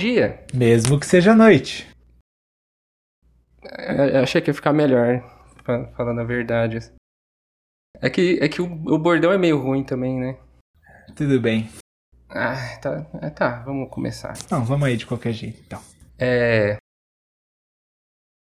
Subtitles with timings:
[0.00, 0.44] dia.
[0.54, 1.88] Mesmo que seja noite.
[3.62, 5.20] É, Eu achei que ia ficar melhor,
[5.64, 6.78] fa- falando a verdade.
[8.00, 10.38] É que, é que o, o bordão é meio ruim também, né?
[11.14, 11.68] Tudo bem.
[12.28, 14.34] Ah, tá, é, tá, vamos começar.
[14.50, 15.82] Não, vamos aí de qualquer jeito, então.
[16.18, 16.76] É.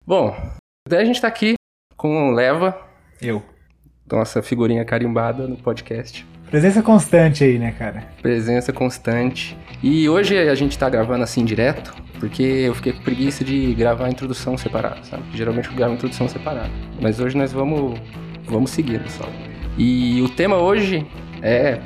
[0.05, 0.32] Bom,
[0.88, 1.54] daí a gente tá aqui
[1.98, 2.76] com o Leva,
[3.22, 3.44] Eu.
[4.12, 6.26] nossa figurinha carimbada no podcast.
[6.53, 8.03] Presença constante aí, né, cara?
[8.21, 9.57] Presença constante.
[9.81, 14.05] E hoje a gente tá gravando assim direto, porque eu fiquei com preguiça de gravar
[14.05, 15.23] a introdução separada, sabe?
[15.34, 16.70] Geralmente eu gravo a introdução separada.
[17.02, 17.99] Mas hoje nós vamos,
[18.45, 19.27] vamos seguindo só.
[19.79, 21.03] E o tema hoje
[21.41, 21.79] é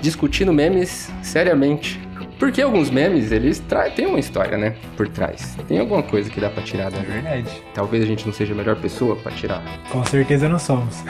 [0.00, 2.00] discutindo memes seriamente.
[2.38, 4.76] Porque alguns memes, eles tra- têm uma história, né?
[4.96, 5.56] Por trás.
[5.66, 7.06] Tem alguma coisa que dá pra tirar dali.
[7.06, 7.50] verdade.
[7.74, 9.60] Talvez a gente não seja a melhor pessoa pra tirar.
[9.90, 11.02] Com certeza não somos.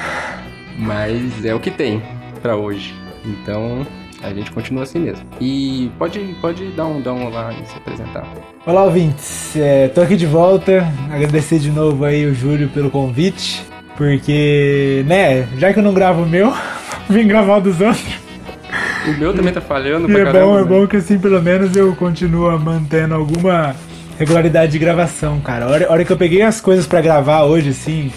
[0.79, 2.03] Mas é o que tem
[2.43, 2.93] pra hoje.
[3.25, 3.87] Então
[4.23, 5.25] a gente continua assim mesmo.
[5.41, 8.27] E pode, pode dar um, dar um olá e se apresentar.
[8.67, 9.57] Olá, ouvintes.
[9.57, 10.87] É, tô aqui de volta.
[11.11, 13.63] Agradecer de novo aí o Júlio pelo convite.
[13.97, 16.53] Porque, né, já que eu não gravo o meu,
[17.09, 18.21] vim gravar o dos outros.
[19.07, 20.47] O meu também tá falhando E pra é caramba.
[20.47, 20.69] bom, é né?
[20.69, 23.75] bom que assim pelo menos eu continuo mantendo alguma
[24.19, 25.65] regularidade de gravação, cara.
[25.65, 28.11] A hora, a hora que eu peguei as coisas pra gravar hoje, assim,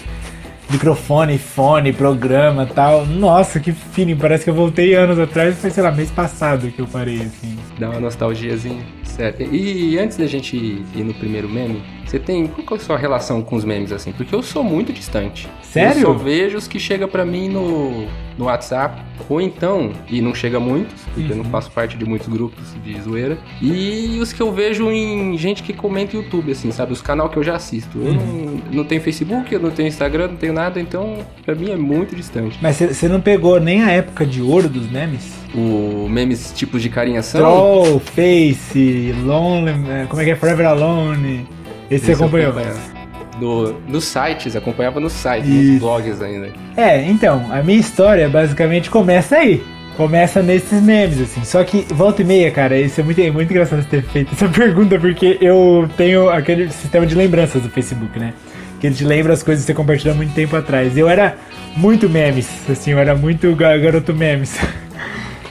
[0.70, 5.82] microfone, fone, programa tal, nossa, que feeling, parece que eu voltei anos atrás, foi, sei
[5.82, 7.56] lá, mês passado que eu parei, assim.
[7.78, 8.84] Dá uma nostalgiazinha.
[9.04, 9.54] Sério.
[9.54, 12.46] E antes da gente ir no primeiro meme, você tem.
[12.46, 14.12] Qual é a sua relação com os memes assim?
[14.12, 15.48] Porque eu sou muito distante.
[15.62, 16.02] Sério?
[16.02, 18.06] Eu só vejo os que chegam pra mim no,
[18.38, 19.02] no WhatsApp.
[19.28, 23.00] Ou então, e não chega muitos, porque eu não faço parte de muitos grupos de
[23.00, 23.36] zoeira.
[23.60, 26.92] E os que eu vejo em gente que comenta YouTube, assim, sabe?
[26.92, 27.98] Os canal que eu já assisto.
[27.98, 31.70] Eu não, não tenho Facebook, eu não tenho Instagram, não tenho nada, então pra mim
[31.70, 32.58] é muito distante.
[32.62, 35.34] Mas você não pegou nem a época de ouro dos memes?
[35.54, 37.40] O memes tipos de carinhação.
[37.40, 40.36] Troll, Face, Lonely, como é que é?
[40.36, 41.55] Forever Alone.
[41.90, 42.50] Esse você Esse acompanhou?
[42.50, 42.96] acompanhava.
[43.38, 45.72] Do, nos sites, acompanhava nos sites, Isso.
[45.72, 46.48] nos blogs ainda.
[46.76, 49.62] É, então, a minha história basicamente começa aí.
[49.96, 51.44] Começa nesses memes, assim.
[51.44, 54.32] Só que volta e meia, cara, isso é muito, é muito engraçado você ter feito
[54.32, 58.32] essa pergunta, porque eu tenho aquele sistema de lembranças do Facebook, né?
[58.80, 60.96] Que ele te lembra as coisas que você compartilhou há muito tempo atrás.
[60.96, 61.36] Eu era
[61.76, 64.58] muito memes, assim, eu era muito ga- garoto memes.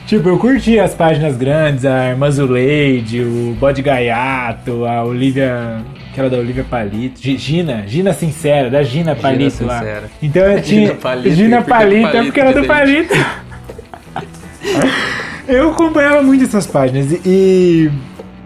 [0.07, 5.77] Tipo, eu curtia as páginas grandes, a Irmã Zuleide, o Bode Gaiato, a Olivia.
[6.15, 7.21] Aquela da Olivia Palito.
[7.21, 9.79] Gi- Gina, Gina Sincera, da Gina Palito lá.
[9.79, 10.09] Sincera.
[10.23, 10.87] Então eu tinha.
[10.87, 12.63] Gina Palito, Gina do Palito, é Palito, porque era do.
[12.65, 13.13] Palito.
[15.45, 17.91] eu acompanhava muito essas páginas e, e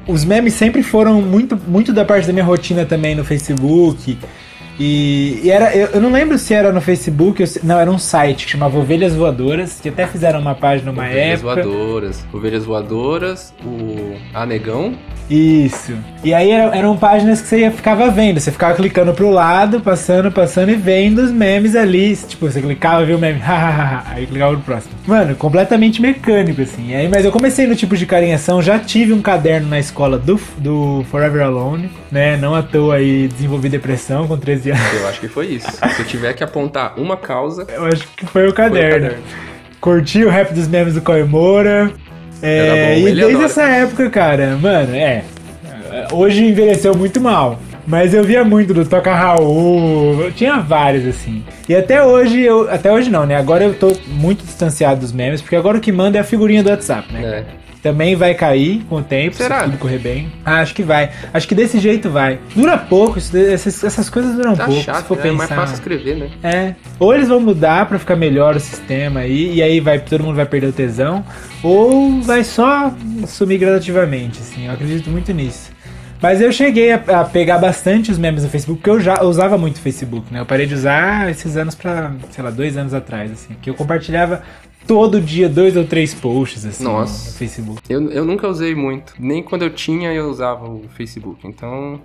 [0.08, 4.18] os memes sempre foram muito, muito da parte da minha rotina também no Facebook.
[4.80, 7.92] E, e era, eu, eu não lembro se era no Facebook, ou se- não, era
[7.92, 11.64] um site que chamava Ovelhas Voadoras, que até fizeram uma página numa Ovelhas época.
[11.64, 12.26] voadoras.
[12.32, 14.94] Ovelhas voadoras, o Anegão.
[15.30, 15.94] Isso.
[16.24, 18.40] E aí era- eram páginas que você ia- ficava vendo.
[18.40, 22.16] Você ficava clicando pro lado, passando, passando e vendo os memes ali.
[22.16, 23.40] Tipo, você clicava, viu o meme,
[24.10, 24.94] aí clicava no próximo.
[25.06, 26.90] Mano, completamente mecânico, assim.
[26.90, 30.18] E aí, mas eu comecei no tipo de carinhação, já tive um caderno na escola
[30.18, 32.36] do, do Forever Alone, né?
[32.38, 35.70] Não à toa aí desenvolvi depressão com 13 Eu acho que foi isso.
[35.72, 38.92] Se eu tiver que apontar uma causa, Eu acho que foi o foi o caderno.
[39.08, 39.24] caderno.
[39.80, 41.92] Curti o rap dos memes do Coimora.
[42.42, 45.24] É, e desde essa época, cara, mano, é.
[46.12, 47.60] Hoje envelheceu muito mal.
[47.90, 51.44] Mas eu via muito do Toca Raul, eu tinha vários assim.
[51.68, 52.70] E até hoje eu.
[52.72, 53.36] Até hoje não, né?
[53.36, 56.62] Agora eu tô muito distanciado dos memes, porque agora o que manda é a figurinha
[56.62, 57.22] do WhatsApp, né?
[57.24, 57.60] É.
[57.82, 59.60] Também vai cair com o tempo, Será?
[59.60, 60.30] se tudo correr bem.
[60.46, 61.10] Ah, acho que vai.
[61.34, 62.38] Acho que desse jeito vai.
[62.54, 64.82] Dura pouco, isso- essas, essas coisas duram Tá pouco.
[64.82, 65.30] se chato, for né?
[65.30, 65.62] É mais pensar.
[65.62, 66.30] fácil escrever, né?
[66.44, 66.76] É.
[67.00, 70.36] Ou eles vão mudar pra ficar melhor o sistema aí, e aí vai, todo mundo
[70.36, 71.24] vai perder o tesão,
[71.64, 72.94] ou vai só
[73.26, 74.68] sumir gradativamente, assim.
[74.68, 75.72] Eu acredito muito nisso.
[76.22, 79.58] Mas eu cheguei a, a pegar bastante os memes do Facebook, porque eu já usava
[79.58, 80.42] muito o Facebook, né?
[80.42, 83.56] Eu parei de usar esses anos pra, sei lá, dois anos atrás, assim.
[83.62, 84.44] Que eu compartilhava
[84.86, 87.32] todo dia dois ou três posts, assim, Nossa.
[87.32, 87.82] no Facebook.
[87.90, 89.14] Eu, eu nunca usei muito.
[89.20, 91.48] Nem quando eu tinha, eu usava o Facebook.
[91.48, 92.02] Então,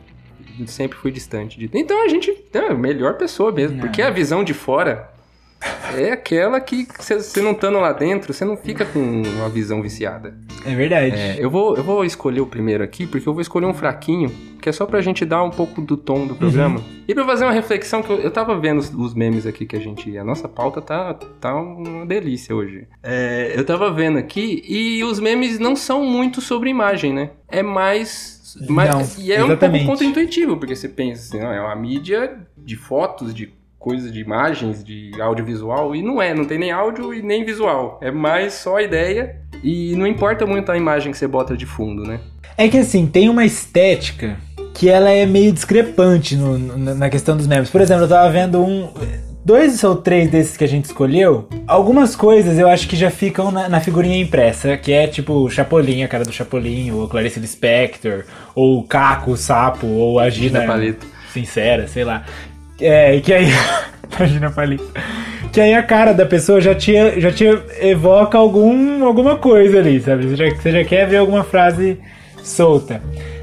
[0.67, 1.69] sempre fui distante de.
[1.73, 3.79] Então a gente é a melhor pessoa mesmo.
[3.79, 3.85] Não.
[3.85, 5.11] Porque a visão de fora
[5.97, 10.35] é aquela que você não estando lá dentro, você não fica com uma visão viciada.
[10.65, 11.17] É verdade.
[11.17, 14.31] É, eu, vou, eu vou escolher o primeiro aqui, porque eu vou escolher um fraquinho,
[14.61, 16.83] que é só pra gente dar um pouco do tom do programa.
[17.07, 19.77] E pra fazer uma reflexão, que eu, eu tava vendo os, os memes aqui que
[19.77, 20.17] a gente.
[20.17, 22.87] A nossa pauta tá, tá uma delícia hoje.
[23.03, 27.31] É, eu tava vendo aqui, e os memes não são muito sobre imagem, né?
[27.49, 28.35] É mais.
[28.69, 29.85] Não, e é um exatamente.
[29.85, 33.53] pouco contra-intuitivo, porque você pensa assim, ó, é uma mídia de fotos, de
[33.85, 38.01] coisas de imagens, de audiovisual, e não é, não tem nem áudio e nem visual.
[38.01, 41.67] É mais só a ideia E não importa muito a imagem que você bota de
[41.67, 42.19] fundo, né?
[42.57, 44.39] É que assim, tem uma estética
[44.73, 47.69] que ela é meio discrepante no, no, na questão dos memes.
[47.71, 48.91] Por exemplo, eu tava vendo um.
[49.45, 53.51] Dois ou três desses que a gente escolheu, algumas coisas eu acho que já ficam
[53.51, 57.41] na, na figurinha impressa, que é tipo o Chapolin, a cara do Chapolin, ou Clarice
[57.41, 61.07] Lispector, ou o Caco, o Sapo, ou a Gina Palito.
[61.31, 62.25] Sincera, sei lá.
[62.81, 63.47] É, que aí.
[64.19, 64.89] a Gina Palito.
[65.53, 67.45] Que aí a cara da pessoa já te, já te
[67.81, 70.27] evoca algum, alguma coisa ali, sabe?
[70.27, 71.99] Você já, você já quer ver alguma frase
[72.43, 73.01] solta.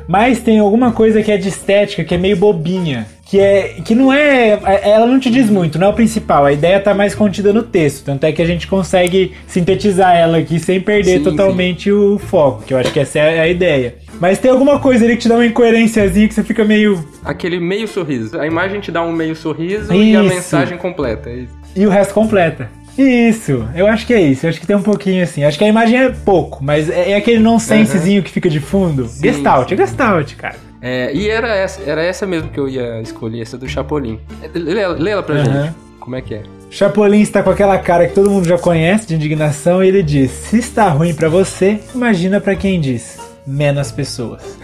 [0.07, 3.07] Mas tem alguma coisa que é de estética, que é meio bobinha.
[3.25, 4.59] Que, é, que não é.
[4.83, 6.43] Ela não te diz muito, não é o principal.
[6.43, 8.03] A ideia tá mais contida no texto.
[8.03, 12.63] Tanto é que a gente consegue sintetizar ela aqui sem perder Sim, totalmente o foco.
[12.63, 13.95] Que eu acho que essa é a ideia.
[14.21, 17.03] Mas tem alguma coisa ali que te dá uma incoerênciazinha que você fica meio.
[17.25, 18.39] Aquele meio sorriso.
[18.39, 20.29] A imagem te dá um meio sorriso e a Isso.
[20.35, 21.27] mensagem completa.
[21.27, 21.53] É isso.
[21.75, 22.69] E o resto completa.
[22.95, 24.45] Isso, eu acho que é isso.
[24.45, 25.43] Eu acho que tem um pouquinho assim.
[25.43, 29.07] Acho que a imagem é pouco, mas é, é aquele nonsensezinho que fica de fundo.
[29.07, 29.73] Sim, gestalt, sim.
[29.73, 30.55] é gestalt, cara.
[30.79, 34.19] É, e era essa, era essa mesmo que eu ia escolher, essa do Chapolin.
[34.43, 35.63] É, Lê, ela- lê ela pra Aham.
[35.63, 35.75] gente.
[35.99, 36.43] Como é que é?
[36.69, 40.29] Chapolin está com aquela cara que todo mundo já conhece de indignação e ele diz:
[40.29, 43.17] Se está ruim pra você, imagina pra quem diz.
[43.45, 44.57] Menos pessoas.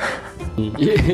[0.57, 0.71] E,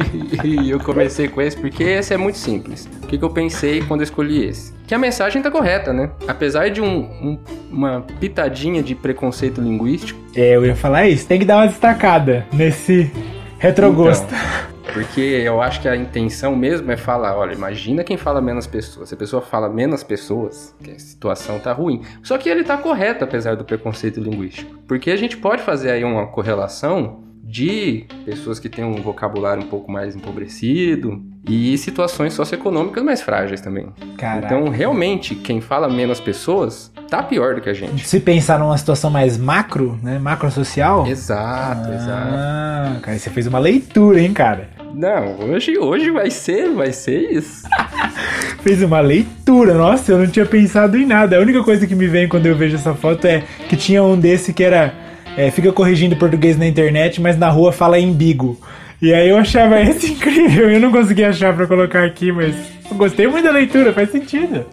[0.47, 2.87] e eu comecei com esse porque esse é muito simples.
[3.03, 4.73] O que, que eu pensei quando eu escolhi esse?
[4.87, 6.11] Que a mensagem tá correta, né?
[6.27, 7.39] Apesar de um- um-
[7.71, 11.27] uma pitadinha de preconceito linguístico, É, eu ia falar isso.
[11.27, 13.11] Tem que dar uma destacada nesse
[13.59, 14.25] retrogosto.
[14.25, 18.67] Então, porque eu acho que a intenção mesmo é falar, olha, imagina quem fala menos
[18.67, 19.09] pessoas.
[19.09, 22.01] Se a pessoa fala menos pessoas, que a situação tá ruim.
[22.21, 24.75] Só que ele tá correto, apesar do preconceito linguístico.
[24.87, 27.22] Porque a gente pode fazer aí uma correlação
[27.53, 33.61] de pessoas que têm um vocabulário um pouco mais empobrecido e situações socioeconômicas mais frágeis
[33.61, 33.89] também.
[34.17, 34.47] Caraca.
[34.47, 38.07] Então, realmente, quem fala menos pessoas tá pior do que a gente.
[38.07, 40.17] Se pensar numa situação mais macro, né?
[40.17, 41.05] Macro social.
[41.05, 42.33] Exato, exato.
[42.33, 44.69] Ah, cara, você fez uma leitura, hein, cara?
[44.91, 47.67] Não, hoje, hoje vai ser, vai ser isso.
[48.61, 51.35] Fez uma leitura, nossa, eu não tinha pensado em nada.
[51.35, 54.17] A única coisa que me vem quando eu vejo essa foto é que tinha um
[54.17, 55.02] desse que era.
[55.37, 58.59] É, fica corrigindo português na internet, mas na rua fala embigo.
[59.01, 62.55] E aí eu achava esse incrível, eu não consegui achar pra colocar aqui, mas
[62.89, 64.65] eu gostei muito da leitura, faz sentido.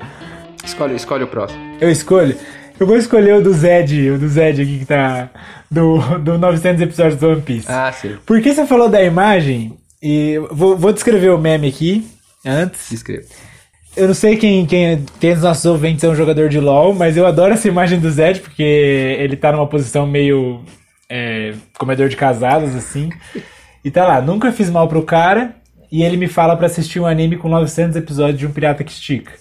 [0.64, 1.60] Escolhe, escolhe o próximo.
[1.80, 2.36] Eu escolho.
[2.78, 5.28] Eu vou escolher o do Zed, o do Zed aqui que tá.
[5.70, 7.66] Do, do 900 episódios do One Piece.
[7.70, 8.16] Ah, sim.
[8.26, 12.06] Porque você falou da imagem, e vou, vou descrever o meme aqui
[12.44, 12.88] antes.
[12.90, 13.24] Descreva.
[13.96, 17.16] Eu não sei quem, quem tem dos nossos ouvintes é um jogador de LoL, mas
[17.16, 20.60] eu adoro essa imagem do Zed, porque ele tá numa posição meio
[21.08, 23.10] é, comedor de casados, assim.
[23.84, 25.56] E tá lá, nunca fiz mal pro cara,
[25.90, 28.92] e ele me fala pra assistir um anime com 900 episódios de um pirata que
[28.92, 29.32] estica.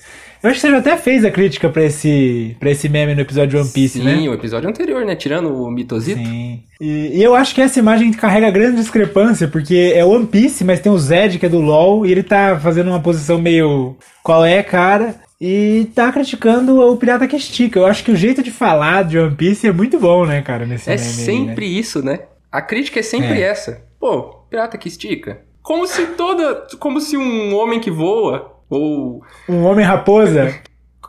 [0.42, 3.22] Eu acho que você já até fez a crítica pra esse, pra esse meme no
[3.22, 4.30] episódio de One Piece, Sim, né?
[4.30, 5.16] o episódio anterior, né?
[5.16, 6.20] Tirando o mitosito.
[6.20, 6.64] Sim.
[6.80, 10.80] E, e eu acho que essa imagem carrega grande discrepância, porque é One Piece, mas
[10.80, 13.98] tem o Zed, que é do LoL, e ele tá fazendo uma posição meio.
[14.24, 15.16] Qual é, cara?
[15.42, 17.80] E tá criticando o pirata que estica.
[17.80, 20.66] Eu acho que o jeito de falar de One Piece é muito bom, né, cara?
[20.66, 21.72] Nesse É meme aí, sempre né?
[21.80, 22.20] isso, né?
[22.52, 23.50] A crítica é sempre É.
[23.50, 23.82] essa.
[24.00, 25.42] Pô, pirata que estica.
[25.62, 26.66] Como se toda.
[26.80, 28.59] Como se um homem que voa.
[28.70, 29.22] Ou.
[29.48, 30.54] Um homem raposa.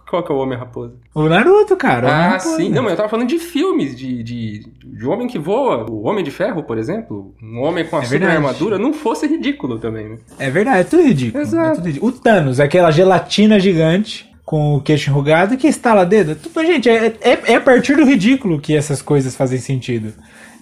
[0.09, 0.95] Qual que é o homem raposa?
[1.15, 2.09] O Naruto, cara.
[2.09, 2.69] o Ah, sim.
[2.71, 5.89] Não, mas eu tava falando de filmes, de, de, de homem que voa.
[5.89, 7.33] O Homem de Ferro, por exemplo.
[7.41, 8.37] Um homem com a É super verdade.
[8.37, 10.19] armadura não fosse ridículo também, né?
[10.37, 11.41] É verdade, é tudo ridículo.
[11.43, 11.71] Exato.
[11.71, 12.13] É tudo ridículo.
[12.13, 16.35] O Thanos, aquela gelatina gigante com o queixo enrugado que estala dedo.
[16.35, 20.13] Tudo, gente, é, é, é a partir do ridículo que essas coisas fazem sentido.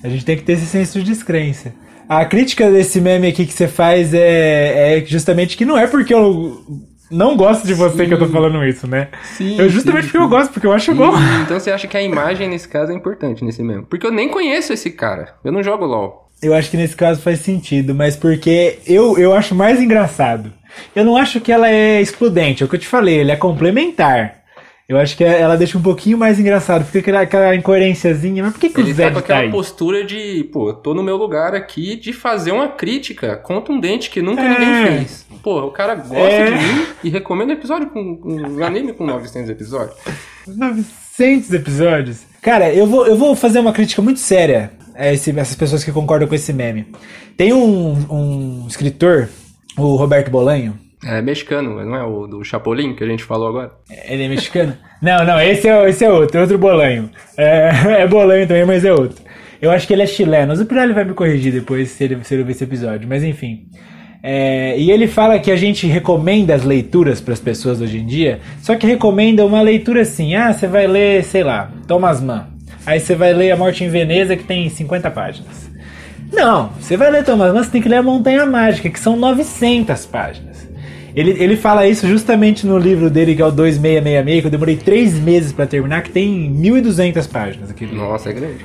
[0.05, 1.73] A gente tem que ter esse senso de descrença.
[2.09, 6.15] A crítica desse meme aqui que você faz é, é justamente que não é porque
[6.15, 6.65] eu
[7.11, 9.09] não gosto de você que eu tô falando isso, né?
[9.37, 9.59] Sim.
[9.59, 11.13] Eu justamente porque eu gosto, porque eu acho bom.
[11.43, 13.85] Então você acha que a imagem nesse caso é importante nesse mesmo?
[13.85, 15.35] Porque eu nem conheço esse cara.
[15.45, 16.31] Eu não jogo LOL.
[16.43, 20.53] Eu acho que nesse caso faz sentido, mas porque eu, eu acho mais engraçado.
[20.95, 23.37] Eu não acho que ela é excludente, é o que eu te falei, ele é
[23.37, 24.37] complementar.
[24.89, 28.59] Eu acho que ela deixa um pouquinho mais engraçado, fica aquela, aquela incoerênciazinha, mas por
[28.59, 29.51] que, que Ele o tá com tá, aquela aí?
[29.51, 34.23] postura de, pô, eu tô no meu lugar aqui de fazer uma crítica contundente que
[34.23, 34.49] nunca É.
[34.49, 35.27] ninguém fez.
[35.43, 36.45] Pô, o cara gosta É.
[36.47, 39.95] de mim e recomenda episódio com um anime com 900 episódios.
[40.47, 42.23] 900 episódios.
[42.41, 45.93] Cara, eu vou, eu vou fazer uma crítica muito séria a esse- essas pessoas que
[45.93, 46.87] concordam com esse meme.
[47.37, 49.29] Tem um, um escritor,
[49.77, 53.71] o Roberto Bolanho, É mexicano, não é o do Chapolin que a gente falou agora?
[54.09, 54.77] Ele é mexicano?
[55.01, 57.09] não, não, esse é, esse é outro, é outro bolanho.
[57.37, 57.71] É,
[58.03, 59.23] é bolanho também, mas é outro.
[59.61, 60.55] Eu acho que ele é chileno.
[60.55, 63.67] O Pirelli vai me corrigir depois se ele, se ele ver esse episódio, mas enfim.
[64.23, 68.07] É, e ele fala que a gente recomenda as leituras para as pessoas hoje em
[68.07, 72.47] dia, só que recomenda uma leitura assim: ah, você vai ler, sei lá, Thomas Mann.
[72.85, 75.71] aí você vai ler A Morte em Veneza, que tem 50 páginas.
[76.33, 79.17] Não, você vai ler Thomas Mann, você tem que ler A Montanha Mágica, que são
[79.17, 80.58] 900 páginas.
[81.19, 84.77] Ele, ele fala isso justamente no livro dele, que é o 2666, que eu demorei
[84.77, 87.71] três meses para terminar, que tem 1.200 páginas.
[87.71, 87.97] Livro.
[87.97, 88.65] Nossa, é grande.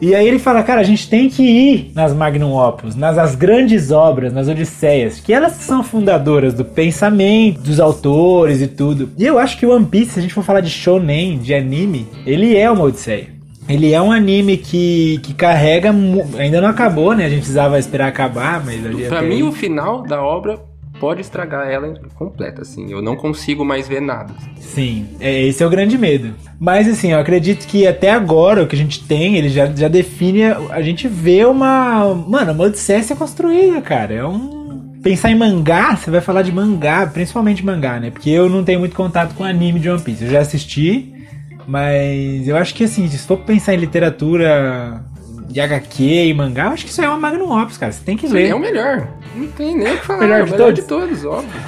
[0.00, 3.34] E aí ele fala, cara, a gente tem que ir nas Magnum Opus, nas as
[3.34, 9.10] grandes obras, nas Odisseias, que elas são fundadoras do pensamento, dos autores e tudo.
[9.18, 11.52] E eu acho que o One Piece, se a gente for falar de shonen, de
[11.52, 13.26] anime, ele é uma Odisseia.
[13.68, 15.92] Ele é um anime que, que carrega.
[16.38, 17.26] Ainda não acabou, né?
[17.26, 20.67] A gente precisava esperar acabar, mas ali Pra mim, o final da obra
[21.00, 22.90] pode estragar ela completa, assim.
[22.90, 24.32] Eu não consigo mais ver nada.
[24.60, 26.34] Sim, é, esse é o grande medo.
[26.58, 29.88] Mas assim, eu acredito que até agora o que a gente tem, ele já, já
[29.88, 30.44] define.
[30.70, 32.14] A gente vê uma.
[32.14, 34.14] Mano, uma Odisseia construída, cara.
[34.14, 34.58] É um.
[35.02, 38.10] Pensar em mangá, você vai falar de mangá, principalmente mangá, né?
[38.10, 40.24] Porque eu não tenho muito contato com anime de One Piece.
[40.24, 41.14] Eu já assisti,
[41.66, 45.04] mas eu acho que assim, se for pensar em literatura
[45.48, 47.90] de HQ e mangá, eu acho que isso é uma Magnum Opus, cara.
[47.92, 48.48] Você tem que ler.
[48.50, 49.08] é o melhor.
[49.34, 50.20] Não tem nem o que falar.
[50.20, 50.80] Melhor é o de melhor todos?
[50.80, 51.60] de todos, óbvio.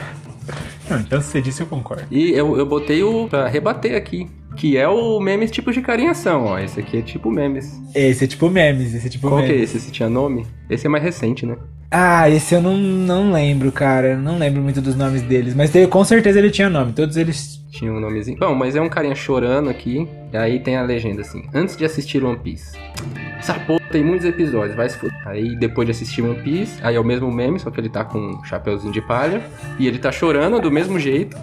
[0.88, 2.04] Não, então se você disse, eu concordo.
[2.10, 4.28] E eu, eu botei o pra rebater aqui.
[4.56, 6.58] Que é o memes tipo de carinhação, ó.
[6.58, 7.80] Esse aqui é tipo memes.
[7.94, 9.68] Esse é tipo memes, esse é tipo Qual que é memes.
[9.70, 9.76] esse?
[9.78, 10.44] Esse tinha nome?
[10.68, 11.56] Esse é mais recente, né?
[11.90, 14.16] Ah, esse eu não, não lembro, cara.
[14.16, 15.54] Não lembro muito dos nomes deles.
[15.54, 16.92] Mas teve- com certeza ele tinha nome.
[16.92, 17.58] Todos eles.
[17.72, 18.38] Tinha um nomezinho.
[18.38, 20.06] Bom, mas é um carinha chorando aqui.
[20.32, 22.76] E aí tem a legenda assim: Antes de assistir One Piece.
[23.38, 25.16] Essa porra tem muitos episódios, vai se fuder.
[25.26, 28.04] Aí depois de assistir One Piece, aí é o mesmo meme, só que ele tá
[28.04, 29.40] com um chapeuzinho de palha.
[29.78, 31.36] E ele tá chorando do mesmo jeito.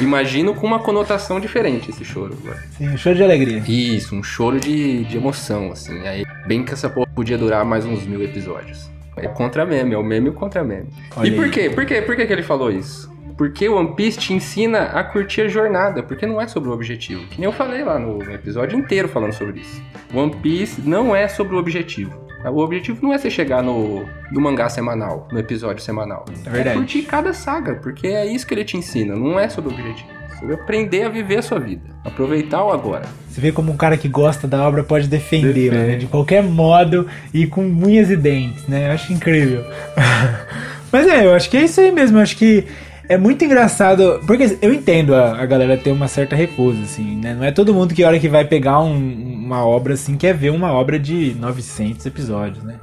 [0.00, 2.62] Imagino com uma conotação diferente esse choro agora.
[2.78, 3.58] Sim, show de alegria.
[3.68, 5.98] Isso, um choro de, de emoção, assim.
[6.06, 8.88] Aí, bem que essa porra podia durar mais uns mil episódios.
[9.16, 10.88] É contra meme, é o meme e o contra meme.
[11.16, 11.50] Olha e por aí.
[11.50, 11.70] quê?
[11.70, 12.02] Por quê?
[12.02, 13.10] Por que, que ele falou isso?
[13.36, 16.72] Porque o One Piece te ensina a curtir a jornada, porque não é sobre o
[16.72, 17.26] objetivo.
[17.28, 19.82] Que nem eu falei lá no episódio inteiro falando sobre isso.
[20.12, 22.28] One Piece não é sobre o objetivo.
[22.44, 26.24] O objetivo não é você chegar no, no mangá semanal, no episódio semanal.
[26.46, 26.76] É verdade.
[26.76, 30.19] curtir cada saga, porque é isso que ele te ensina, não é sobre o objetivo.
[30.40, 31.82] Sobre aprender a viver a sua vida.
[32.04, 33.04] Aproveitar o agora.
[33.28, 35.96] Você vê como um cara que gosta da obra pode defendê-la, né?
[35.96, 38.88] De qualquer modo e com unhas e dentes, né?
[38.88, 39.64] Eu acho incrível.
[40.90, 42.18] Mas é, eu acho que é isso aí mesmo.
[42.18, 42.64] Eu acho que
[43.08, 44.20] é muito engraçado.
[44.26, 47.34] Porque eu entendo a, a galera ter uma certa recusa, assim, né?
[47.34, 50.34] Não é todo mundo que, a hora que vai pegar um- uma obra assim, quer
[50.34, 52.76] ver uma obra de 900 episódios, né?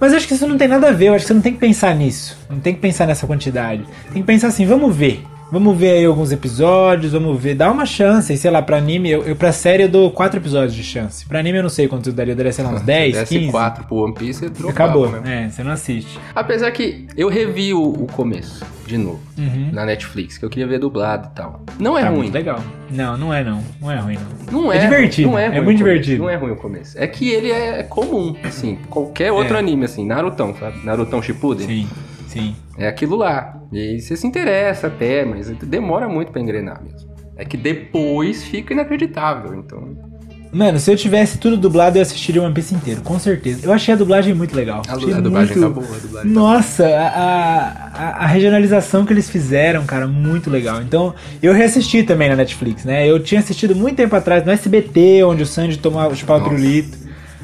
[0.00, 1.08] Mas eu acho que isso não tem nada a ver.
[1.08, 2.36] Eu acho que você não tem que pensar nisso.
[2.50, 3.84] Não tem que pensar nessa quantidade.
[4.12, 5.22] Tem que pensar assim, vamos ver.
[5.52, 7.54] Vamos ver aí alguns episódios, vamos ver.
[7.54, 10.40] Dá uma chance, e sei lá, pra anime, eu, eu pra série eu dou 4
[10.40, 11.24] episódios de chance.
[11.26, 13.38] Pra anime eu não sei quanto eu daria, eu daria, sei lá, uns 10, Desse
[13.38, 13.50] 15.
[13.52, 15.26] 4 pro One Piece, dropava Acabou, mesmo.
[15.28, 16.18] é, você não assiste.
[16.34, 19.70] Apesar que eu revi o, o começo, de novo, Uhum.
[19.72, 21.60] na Netflix, que eu queria ver dublado e tal.
[21.78, 22.18] Não é tá ruim.
[22.18, 22.60] muito legal.
[22.90, 23.62] Não, não é não.
[23.80, 24.16] Não é ruim
[24.50, 24.62] não.
[24.62, 26.22] Não É é, divertido, Não é, é ruim o muito divertido.
[26.22, 26.96] Não é ruim o começo.
[26.98, 28.76] É que ele é comum, assim.
[28.90, 29.58] Qualquer outro É.
[29.60, 30.04] anime, assim.
[30.06, 30.84] Narutão, sabe?
[30.84, 31.66] Narutão Shippuden.
[31.66, 31.88] Sim,
[32.34, 32.56] sim.
[32.76, 33.60] É aquilo lá.
[33.72, 37.14] E aí você se interessa até, mas demora muito pra engrenar mesmo.
[37.36, 40.14] É que depois fica inacreditável, então...
[40.54, 43.66] Mano, se eu tivesse tudo dublado, eu assistiria One Piece inteiro, com certeza.
[43.66, 44.82] Eu achei a dublagem muito legal.
[44.86, 45.74] A, Achei a dublagem muito...
[45.74, 50.48] tá boa, a dublagem tá Nossa, a, a, a regionalização que eles fizeram, cara, muito
[50.48, 50.80] legal.
[50.80, 51.12] Então,
[51.42, 53.04] eu reassisti também na Netflix, né?
[53.04, 56.98] Eu tinha assistido muito tempo atrás no SBT, onde o Sanji tomava chupava o pirulito.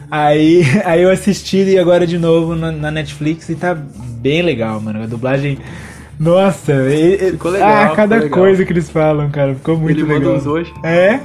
[0.09, 3.77] Aí, aí eu assisti e agora de novo na, na Netflix e tá
[4.21, 5.03] bem legal, mano.
[5.03, 5.59] A dublagem.
[6.19, 8.31] Nossa, e- e- Ficou legal, Ah, cada legal.
[8.39, 10.21] coisa que eles falam, cara, ficou muito Ele legal.
[10.21, 10.73] manda uns hoje.
[10.85, 11.19] É?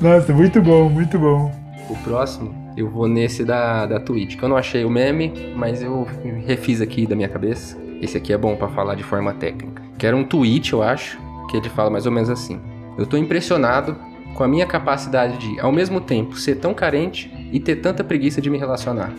[0.00, 1.52] Nossa, muito bom, muito bom.
[1.88, 5.82] O próximo, eu vou nesse da, da Twitch, que eu não achei o meme, mas
[5.82, 6.06] eu
[6.46, 7.76] refiz aqui da minha cabeça.
[8.02, 9.82] Esse aqui é bom pra falar de forma técnica.
[9.96, 11.18] Que era um tweet, eu acho,
[11.50, 12.60] que ele fala mais ou menos assim.
[12.96, 13.96] Eu tô impressionado
[14.34, 18.40] com a minha capacidade de, ao mesmo tempo, ser tão carente e ter tanta preguiça
[18.40, 19.12] de me relacionar.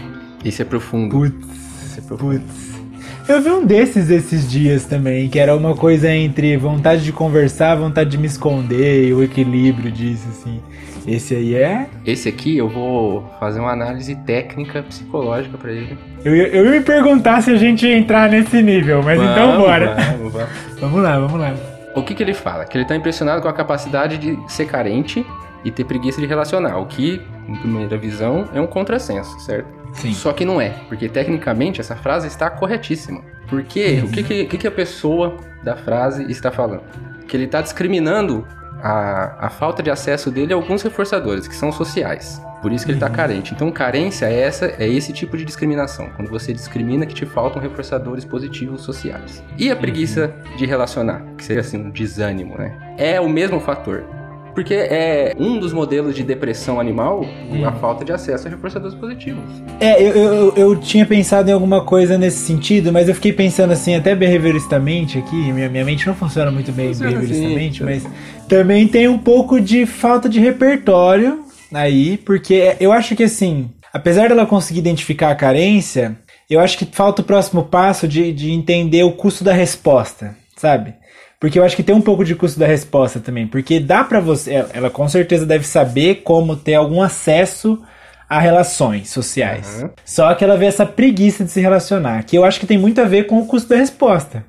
[0.46, 1.18] Esse é profundo.
[1.18, 1.69] Putz.
[2.02, 2.40] Profundo.
[2.42, 2.80] Putz.
[3.28, 7.76] Eu vi um desses esses dias também, que era uma coisa entre vontade de conversar,
[7.76, 10.60] vontade de me esconder e o equilíbrio disso, assim.
[11.08, 11.88] Esse aí é.
[12.06, 15.98] Esse aqui eu vou fazer uma análise técnica, psicológica pra ele.
[16.26, 19.52] Eu, ia- eu ia me perguntar se a gente ia entrar nesse nível, mas então
[19.52, 19.96] Vamos, bora.
[20.18, 20.50] Vamos, vamos.
[20.82, 21.54] Vamos lá, vamos lá.
[21.96, 22.66] O que, que ele fala?
[22.66, 25.26] Que ele tá impressionado com a capacidade de ser carente
[25.66, 26.78] e ter preguiça de relacionar.
[26.78, 29.68] O que, em primeira visão, é um contrassenso, certo?
[29.94, 30.14] Sim.
[30.14, 33.24] Só que não é, porque tecnicamente essa frase está corretíssima.
[33.48, 36.84] Porque o que, que, que a pessoa da frase está falando?
[37.28, 38.48] Que ele está discriminando
[38.82, 42.42] a, a falta de acesso dele a alguns reforçadores, que são sociais.
[42.62, 43.54] Por isso que ele está carente.
[43.54, 46.10] Então, carência é, essa, é esse tipo de discriminação.
[46.16, 49.42] Quando você discrimina que te faltam reforçadores positivos sociais.
[49.58, 52.78] E a preguiça de relacionar, que seria assim um desânimo, né?
[52.98, 54.04] É o mesmo fator.
[54.54, 57.66] Porque é um dos modelos de depressão animal Hum.
[57.66, 59.44] a falta de acesso a reforçadores positivos.
[59.80, 63.72] É, eu, eu, eu tinha pensado em alguma coisa nesse sentido, mas eu fiquei pensando
[63.72, 68.48] assim, até behavioristamente aqui, minha, minha mente não funciona muito bem Funciona behavioristamente, assim, mas
[68.48, 74.30] também tem um pouco de falta de repertório aí, porque eu acho que assim, apesar
[74.30, 76.18] dela conseguir identificar a carência,
[76.50, 80.94] eu acho que falta o próximo passo de, de entender o custo da resposta, sabe?
[81.40, 84.20] Porque eu acho que tem um pouco de custo da resposta também, porque dá pra
[84.20, 87.82] você, ela- ela com certeza deve saber como ter algum acesso
[88.28, 89.80] a relações sociais.
[89.80, 89.90] Aham.
[90.06, 93.00] Só que ela vê essa preguiça de se relacionar, que eu acho que tem muito
[93.02, 94.44] a ver com o custo da resposta.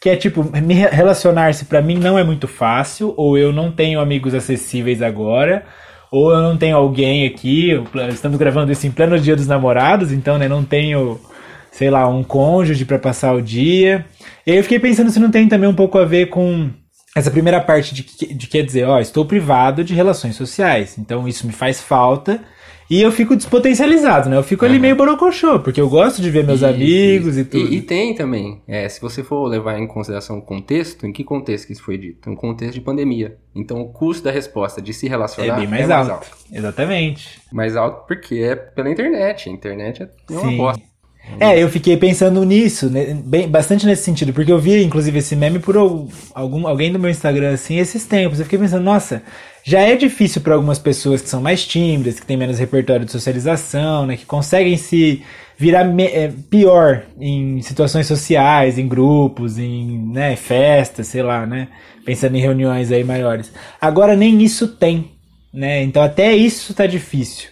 [0.00, 3.72] Que é tipo, me re- relacionar-se pra mim não é muito fácil, ou eu não
[3.72, 5.64] tenho amigos acessíveis agora,
[6.12, 7.70] ou eu não tenho alguém aqui,
[8.10, 11.18] estamos gravando isso em pleno dia dos namorados, então né, não tenho,
[11.72, 14.04] sei lá, um cônjuge pra passar o dia.
[14.46, 16.70] E aí eu fiquei pensando se não tem também um pouco a ver com
[17.16, 21.26] essa primeira parte de, que- de quer dizer, ó, estou privado de relações sociais, então
[21.28, 22.40] isso me faz falta.
[22.90, 24.36] E eu fico despotencializado, né?
[24.36, 24.82] Eu fico ali Aham.
[24.82, 27.40] meio borocochô, porque eu gosto de ver meus Isso, amigos isso.
[27.40, 27.72] e tudo.
[27.72, 31.66] E, tem também, é, se você for levar em consideração o contexto, em que contexto
[31.66, 32.28] que isso foi dito?
[32.28, 33.38] Um contexto de pandemia.
[33.56, 36.26] Então o custo da resposta de se é relacionar bem mais, alto.
[36.52, 37.40] Exatamente.
[37.50, 39.48] Mais alto porque é pela internet.
[39.48, 40.56] A internet é uma Sim.
[40.58, 40.82] bosta.
[41.40, 45.34] É, eu fiquei pensando nisso, né, bem, bastante nesse sentido, porque eu vi, inclusive, esse
[45.34, 48.38] meme por al- algum, alguém do meu Instagram, assim, esses tempos.
[48.38, 49.22] Eu fiquei pensando, nossa,
[49.64, 53.10] já é difícil para algumas pessoas que são mais tímidas, que têm menos repertório de
[53.12, 55.22] socialização, né, que conseguem se
[55.58, 61.68] virar é, pior em situações sociais, em grupos, em né, festas, sei lá, né,
[62.04, 63.52] pensando em reuniões aí maiores.
[63.80, 65.10] Agora nem isso tem,
[65.52, 67.48] né, então até isso tá difícil.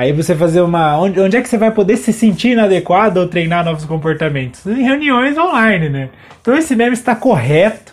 [0.00, 0.98] Aí você fazer uma.
[0.98, 4.64] Onde, onde é que você vai poder se sentir inadequado ou treinar novos comportamentos?
[4.66, 6.08] Em reuniões online, né?
[6.40, 7.92] Então esse meme está correto.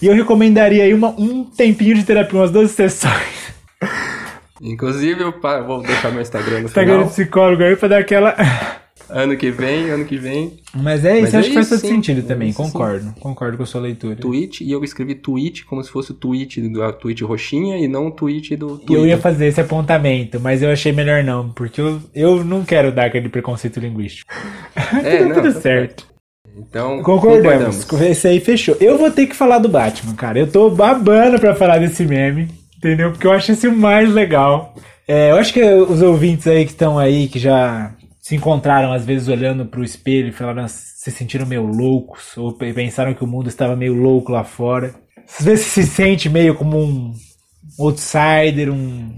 [0.00, 3.52] E eu recomendaria aí uma- um tempinho de terapia, umas 12 sessões.
[4.62, 5.34] Inclusive, eu
[5.66, 7.06] vou deixar meu Instagram no Instagram final.
[7.08, 8.36] de psicólogo aí pra dar aquela.
[9.10, 11.80] Ano que vem, ano que vem, Mas é isso, Mas acho é que faz todo
[11.80, 12.70] sentido É também, isso, sim.
[12.70, 13.14] concordo.
[13.18, 14.16] Concordo com a sua leitura.
[14.16, 17.88] tweet, e eu escrevi tweet como se fosse o tweet do a tweet roxinha e
[17.88, 19.06] não o tweet do E eu Twitter.
[19.06, 23.06] ia fazer esse apontamento, mas eu achei melhor não, porque eu, eu não quero dar
[23.06, 24.30] aquele preconceito linguístico.
[25.04, 26.06] É, Tudo não, tá certo.
[26.56, 27.86] Então, Concordamos.
[28.02, 28.76] Esse aí fechou.
[28.80, 30.38] Eu vou ter que falar do Batman, cara.
[30.38, 33.10] Eu tô babando pra falar desse meme, entendeu?
[33.12, 34.74] Porque eu acho esse o mais legal.
[35.06, 37.92] É, eu acho que os ouvintes aí que estão aí, que já
[38.28, 42.74] se encontraram às vezes olhando pro espelho e falaram, se sentiram meio loucos, ou pe-
[42.74, 44.94] pensaram que o mundo estava meio louco lá fora.
[45.38, 47.14] Às vezes se sente meio como um
[47.78, 49.10] outsider, um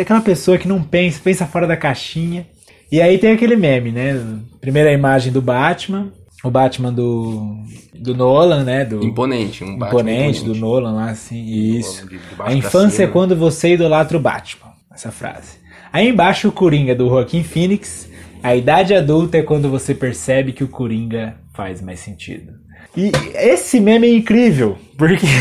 [0.00, 2.46] aquela pessoa que não pensa, pensa fora da caixinha.
[2.92, 4.14] E aí tem aquele meme, né?
[4.60, 6.12] Primeira imagem do Batman,
[6.44, 7.56] o Batman do,
[7.94, 8.84] do Nolan, né?
[8.84, 12.06] Do Imponente, um Batman imponente, do Nolan lá, assim, isso.
[12.06, 14.72] De- de baixo A infância é quando você idolatra o Batman.
[14.92, 15.56] Essa frase.
[15.90, 18.07] Aí embaixo o Coringa do Joaquim Phoenix.
[18.42, 22.52] A idade adulta é quando você percebe que o Coringa faz mais sentido.
[22.96, 25.26] E esse meme é incrível, porque.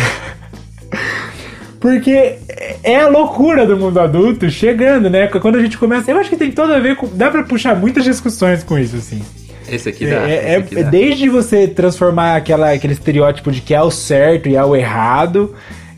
[1.80, 2.36] Porque
[2.84, 5.28] é a loucura do mundo adulto chegando, né?
[5.28, 6.10] Quando a gente começa.
[6.10, 7.08] Eu acho que tem todo a ver com.
[7.08, 9.22] Dá pra puxar muitas discussões com isso, assim.
[9.70, 10.28] Esse aqui dá.
[10.28, 10.90] É, esse é- aqui é dá.
[10.90, 15.54] desde você transformar aquela, aquele estereótipo de que há o certo e há o errado,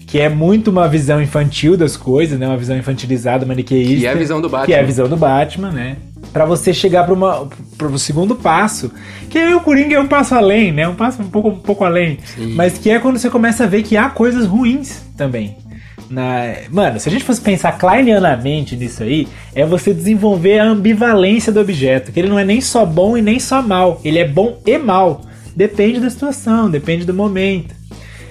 [0.05, 2.45] que é muito uma visão infantil das coisas, né?
[2.45, 3.99] Uma visão infantilizada, maniqueísta.
[3.99, 4.65] Que é a visão do Batman.
[4.65, 5.95] Que é a visão do Batman, né?
[6.31, 8.91] Pra você chegar para uma pro segundo passo,
[9.29, 10.87] que aí o Coringa é um passo além, né?
[10.87, 12.53] Um passo um pouco, um pouco além, Sim.
[12.53, 15.57] mas que é quando você começa a ver que há coisas ruins também.
[16.09, 16.41] Na...
[16.71, 21.59] Mano, se a gente fosse pensar kleinianamente nisso aí, é você desenvolver a ambivalência do
[21.59, 24.59] objeto, que ele não é nem só bom e nem só mal, ele é bom
[24.65, 25.21] e mal.
[25.55, 27.75] Depende da situação, depende do momento.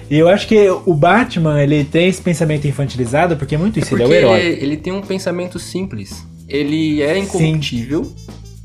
[0.09, 3.89] E eu acho que o Batman, ele tem esse pensamento infantilizado, porque é muito isso,
[3.89, 4.57] Porque ele é o herói.
[4.59, 6.25] ele tem um pensamento simples.
[6.49, 8.11] Ele é incorruptível.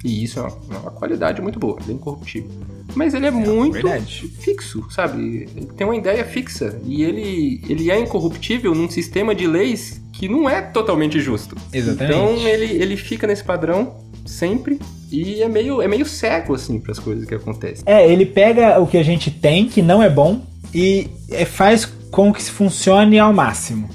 [0.02, 1.78] E isso é uma, uma qualidade muito boa.
[1.82, 2.50] Ele é incorruptível.
[2.94, 4.28] Mas ele é, muito verdade.
[4.38, 5.48] fixo, sabe?
[5.56, 6.78] Ele tem uma ideia fixa.
[6.84, 11.56] E ele, ele é incorruptível num sistema de leis que não é totalmente justo.
[11.72, 12.16] Exatamente.
[12.16, 14.78] Então ele, ele fica nesse padrão sempre.
[15.10, 17.84] E é meio, é meio cego, assim, para as coisas que acontecem.
[17.86, 20.44] É, ele pega o que a gente tem, que não é bom,
[20.74, 23.88] e é, faz com que funcione ao máximo.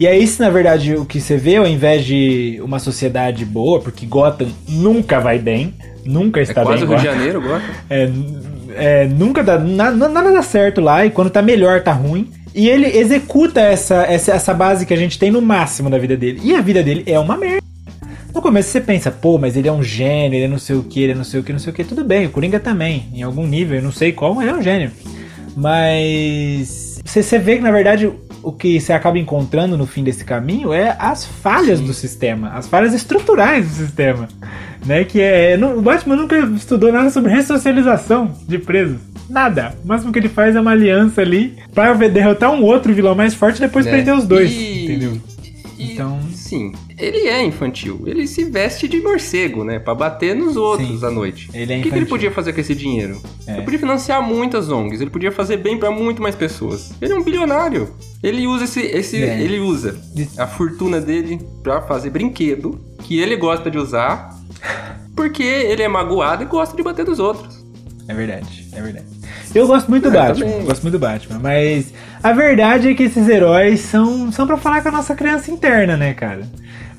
[0.00, 3.80] E é isso, na verdade, o que você vê, ao invés de uma sociedade boa,
[3.80, 5.74] porque Gotham nunca vai bem,
[6.06, 6.88] nunca É está quase bem.
[6.96, 7.18] o Rio de Gotham.
[7.18, 7.62] Janeiro agora.
[7.90, 8.10] É,
[9.02, 12.30] é, nunca dá na- nada dá certo lá e quando tá melhor tá ruim.
[12.54, 16.16] E ele executa essa, essa, essa base que a gente tem no máximo da vida
[16.16, 16.40] dele.
[16.42, 17.60] E a vida dele é uma merda.
[18.34, 20.82] No começo você pensa, pô, mas ele é um gênio, ele é não sei o
[20.84, 21.82] que, ele é não sei o que, não sei o que.
[21.84, 24.58] Tudo bem, o Coringa também, em algum nível, eu não sei qual, mas ele é
[24.58, 24.90] um gênio.
[25.56, 28.10] Mas você, você vê que na verdade
[28.42, 31.86] o que você acaba encontrando no fim desse caminho é as falhas Sim.
[31.86, 34.28] do sistema, as falhas estruturais do sistema.
[34.84, 35.58] Né, que é.
[35.62, 38.96] O Batman nunca estudou nada sobre ressocialização de presos.
[39.28, 39.74] Nada.
[39.84, 43.34] O máximo que ele faz é uma aliança ali pra derrotar um outro vilão mais
[43.34, 43.92] forte e depois né?
[43.92, 44.50] prender os dois.
[44.50, 44.84] E...
[44.84, 45.20] Entendeu?
[45.78, 46.18] Então.
[46.32, 48.02] Sim, ele é infantil.
[48.06, 49.78] Ele se veste de morcego, né?
[49.78, 51.48] Pra bater nos outros Sim, à noite.
[51.52, 53.20] Ele é o que, que, ele podia fazer com esse dinheiro?
[53.46, 53.54] É.
[53.54, 56.92] Ele podia financiar muitas ONGs, ele podia fazer bem para muito mais pessoas.
[57.00, 57.88] Ele é um bilionário.
[58.22, 58.80] Ele usa esse.
[58.80, 59.40] esse é.
[59.40, 59.98] Ele usa
[60.36, 64.38] a fortuna dele pra fazer brinquedo que ele gosta de usar.
[65.16, 67.64] Porque ele é magoado e gosta de bater nos outros.
[68.08, 69.06] É verdade, é verdade.
[69.54, 73.04] Eu gosto muito do é, Batman, gosto muito do Batman, mas a verdade é que
[73.04, 76.48] esses heróis são, são para falar com a nossa criança interna, né, cara?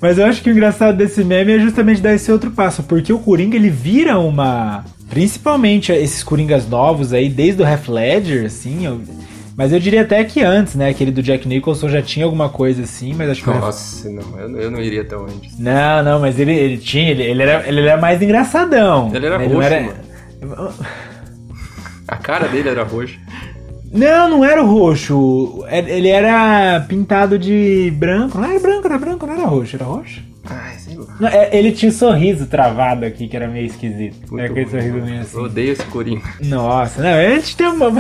[0.01, 3.13] Mas eu acho que o engraçado desse meme é justamente dar esse outro passo, porque
[3.13, 4.83] o Coringa ele vira uma.
[5.07, 9.01] Principalmente esses Coringas novos aí, desde o Half Ledger, assim, eu...
[9.57, 10.89] mas eu diria até que antes, né?
[10.89, 13.49] Aquele do Jack Nicholson já tinha alguma coisa assim, mas acho que.
[13.49, 15.59] Nossa, não, eu, eu não iria tão antes.
[15.59, 19.11] Não, não, mas ele, ele tinha, ele, ele, era, ele era mais engraçadão.
[19.13, 19.93] Ele era ele roxo, era...
[22.07, 23.19] A cara dele era roxa.
[23.93, 25.63] Não, não era o roxo.
[25.67, 28.37] É, ele era pintado de branco.
[28.37, 29.75] Não era branco, era branco, não era roxo.
[29.75, 30.21] Era roxo?
[30.43, 31.15] Ai, sei lá.
[31.19, 34.31] Não, é, ele tinha um sorriso travado aqui, que era meio esquisito.
[34.31, 35.37] Muito é aquele bom, sorriso meio assim.
[35.37, 36.21] Eu odeio esse corinho.
[36.41, 37.91] Nossa, não, a gente tem uma.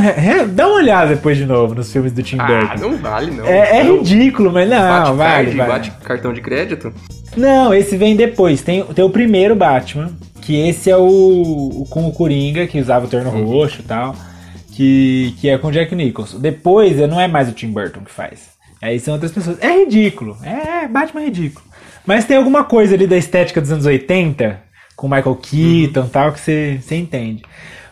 [0.49, 2.71] Dá uma olhada depois de novo nos filmes do Tim ah, Burton.
[2.71, 3.45] Ah, não vale, não.
[3.45, 5.71] É, é ridículo, mas não, bate vale, card, vale.
[5.71, 6.93] Bate cartão de crédito?
[7.35, 8.61] Não, esse vem depois.
[8.61, 13.05] Tem, tem o primeiro Batman, que esse é o, o com o Coringa, que usava
[13.05, 13.45] o terno uhum.
[13.45, 14.15] roxo e tal
[14.71, 16.39] que, que é com Jack Nicholson.
[16.39, 18.51] Depois não é mais o Tim Burton que faz.
[18.81, 19.61] Aí são outras pessoas.
[19.61, 20.37] É ridículo.
[20.43, 21.65] É, Batman é ridículo.
[22.05, 24.59] Mas tem alguma coisa ali da estética dos anos 80,
[24.95, 26.09] com Michael Keaton e uhum.
[26.09, 27.43] tal, que você, entende.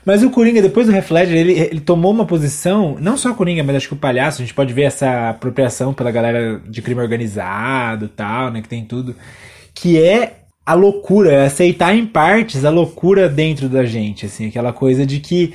[0.04, 3.64] Mas o Coringa, depois do Heath ele, ele tomou uma posição, não só o Coringa,
[3.64, 7.02] mas acho que o Palhaço, a gente pode ver essa apropriação pela galera de crime
[7.02, 9.16] organizado tal, né, que tem tudo,
[9.76, 14.74] que é a loucura, é aceitar em partes a loucura dentro da gente, assim, aquela
[14.74, 15.54] coisa de que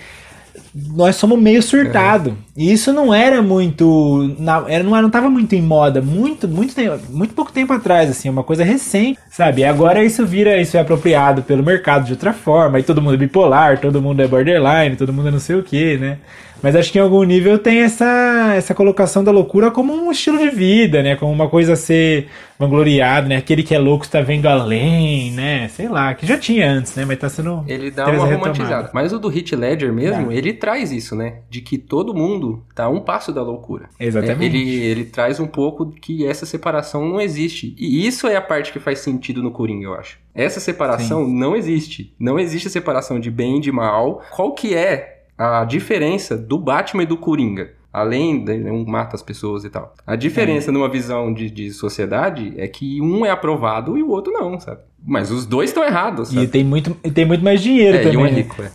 [0.74, 2.30] nós somos meio surtado.
[2.30, 2.36] Uhum.
[2.56, 4.34] E isso não era muito.
[4.38, 6.74] Não, era, não, tava muito em moda, muito, muito,
[7.10, 9.60] muito pouco tempo atrás, assim, uma coisa recente, sabe?
[9.60, 13.14] E agora isso vira, isso é apropriado pelo mercado de outra forma, e todo mundo
[13.14, 16.18] é bipolar, todo mundo é borderline, todo mundo é não sei o que, né?
[16.64, 20.38] Mas acho que em algum nível tem essa, essa colocação da loucura como um estilo
[20.38, 21.14] de vida, né?
[21.14, 23.36] Como uma coisa a ser vangloriado, né?
[23.36, 25.68] Aquele que é louco está vendo além, né?
[25.68, 27.04] Sei lá, que já tinha antes, né?
[27.04, 27.62] Mas tá sendo.
[27.68, 28.90] Ele dá uma romantizada.
[28.94, 30.36] Mas o do Hit Ledger mesmo, é.
[30.36, 31.40] ele traz isso, né?
[31.50, 33.90] De que todo mundo tá um passo da loucura.
[34.00, 34.56] Exatamente.
[34.56, 37.76] É, ele, ele traz um pouco que essa separação não existe.
[37.78, 40.18] E isso é a parte que faz sentido no Coringa, eu acho.
[40.34, 41.38] Essa separação Sim.
[41.38, 42.14] não existe.
[42.18, 44.22] Não existe a separação de bem e de mal.
[44.30, 47.72] Qual que é a diferença do Batman e do Coringa.
[47.92, 49.94] Além de um mata as pessoas e tal.
[50.04, 50.72] A diferença é.
[50.72, 54.80] numa visão de, de sociedade é que um é aprovado e o outro não, sabe?
[55.06, 56.28] Mas os dois estão errados.
[56.28, 56.42] Sabe?
[56.42, 58.14] E tem muito, tem muito mais dinheiro é, também.
[58.14, 58.70] E um é rico, é.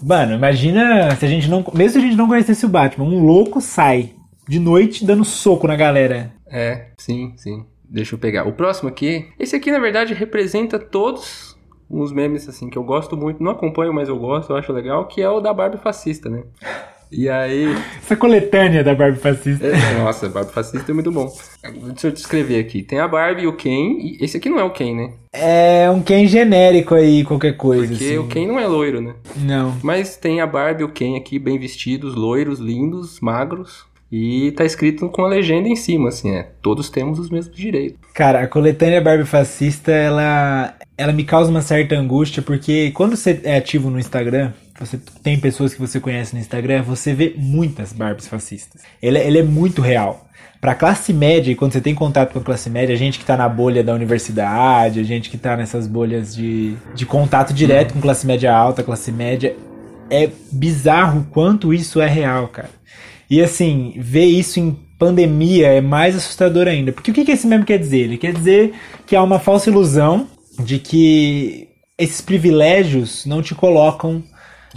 [0.00, 1.64] Mano, imagina se a gente não.
[1.74, 4.10] Mesmo se a gente não conhecesse o Batman, um louco sai
[4.48, 6.32] de noite dando soco na galera.
[6.46, 7.64] É, sim, sim.
[7.88, 8.46] Deixa eu pegar.
[8.46, 9.28] O próximo aqui.
[9.38, 11.51] Esse aqui, na verdade, representa todos
[11.90, 15.06] uns memes assim que eu gosto muito, não acompanho, mas eu gosto, eu acho legal,
[15.06, 16.44] que é o da Barbie fascista, né?
[17.12, 17.66] E aí.
[18.02, 19.66] Essa coletânea da Barbie fascista.
[19.66, 21.30] É, nossa, Barbie fascista é muito bom.
[21.88, 22.82] Deixa eu descrever aqui.
[22.82, 23.98] Tem a Barbie e o Ken.
[23.98, 25.12] E esse aqui não é o Ken, né?
[25.30, 27.88] É um Ken genérico aí, qualquer coisa.
[27.88, 28.18] Porque assim.
[28.18, 29.14] o Ken não é loiro, né?
[29.36, 29.76] Não.
[29.82, 33.84] Mas tem a Barbie e o Ken aqui, bem vestidos, loiros, lindos, magros.
[34.12, 36.46] E tá escrito com a legenda em cima, assim, é.
[36.60, 37.98] Todos temos os mesmos direitos.
[38.12, 43.40] Cara, a coletânea Barbie fascista, ela, ela me causa uma certa angústia, porque quando você
[43.42, 47.94] é ativo no Instagram, você tem pessoas que você conhece no Instagram, você vê muitas
[47.94, 48.82] Barbies fascistas.
[49.00, 50.28] Ele, ele é muito real.
[50.60, 53.36] Pra classe média, quando você tem contato com a classe média, a gente que tá
[53.36, 58.00] na bolha da universidade, a gente que tá nessas bolhas de, de contato direto com
[58.00, 59.56] classe média alta, classe média,
[60.10, 62.70] é bizarro quanto isso é real, cara.
[63.32, 66.92] E assim, ver isso em pandemia é mais assustador ainda.
[66.92, 68.00] Porque o que, que esse meme quer dizer?
[68.00, 68.74] Ele quer dizer
[69.06, 70.28] que há uma falsa ilusão
[70.62, 71.66] de que
[71.96, 74.22] esses privilégios não te colocam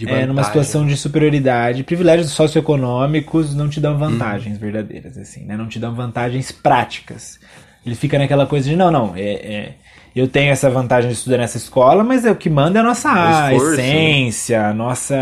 [0.07, 1.83] é, numa situação de superioridade.
[1.83, 4.59] Privilégios socioeconômicos não te dão vantagens hum.
[4.61, 5.57] verdadeiras, assim, né?
[5.57, 7.37] Não te dão vantagens práticas.
[7.85, 9.75] Ele fica naquela coisa de, não, não, é, é
[10.15, 12.83] eu tenho essa vantagem de estudar nessa escola, mas é o que manda é a
[12.83, 13.83] nossa a esforço, né?
[13.83, 14.69] essência, né?
[14.69, 15.15] a nossa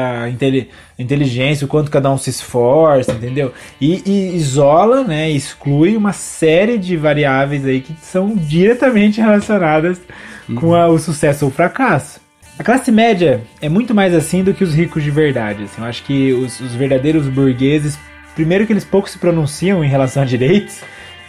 [0.99, 3.51] inteligência, o quanto cada um se esforça, entendeu?
[3.81, 9.99] E, e, isola, né, exclui uma série de variáveis aí que são diretamente relacionadas
[10.47, 10.55] uhum.
[10.55, 12.21] com a, o sucesso ou o fracasso.
[12.59, 15.63] A classe média é muito mais assim do que os ricos de verdade.
[15.63, 15.81] Assim.
[15.81, 17.97] Eu acho que os, os verdadeiros burgueses
[18.35, 20.79] primeiro que eles pouco se pronunciam em relação a direitos,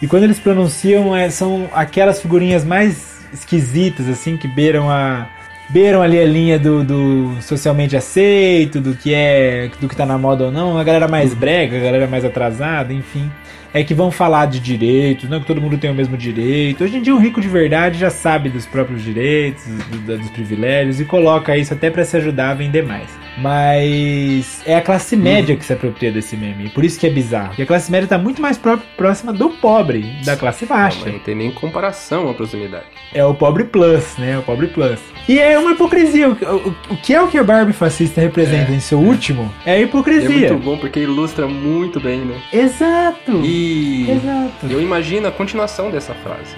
[0.01, 5.27] e quando eles pronunciam é, são aquelas figurinhas mais esquisitas, assim, que beiram a.
[5.67, 9.69] Beiram ali a linha do, do socialmente aceito, do que é.
[9.81, 12.93] do que tá na moda ou não, a galera mais brega, a galera mais atrasada,
[12.93, 13.29] enfim
[13.75, 16.85] é que vão falar de direitos, não que todo mundo tem o mesmo direito.
[16.85, 21.01] Hoje em dia, um rico de verdade já sabe dos próprios direitos, dos, dos privilégios
[21.01, 23.09] e coloca isso até para se ajudar a vender mais.
[23.37, 26.69] Mas é a classe média que se apropria desse meme.
[26.69, 27.53] Por isso que é bizarro.
[27.57, 31.05] E a classe média tá muito mais pró próxima do pobre, da classe baixa.
[31.05, 32.85] Não, não tem nem comparação a proximidade.
[33.13, 34.37] É o pobre plus, né?
[34.37, 34.99] O pobre plus.
[35.27, 36.29] E é uma hipocrisia.
[36.29, 39.01] O, o, o que é o que a Barbie fascista representa é, em seu é.
[39.01, 39.53] último?
[39.65, 40.47] É a hipocrisia.
[40.47, 42.41] É muito bom porque ilustra muito bem, né?
[42.51, 43.41] Exato.
[43.43, 44.67] E Exato.
[44.69, 46.55] eu imagino a continuação dessa frase.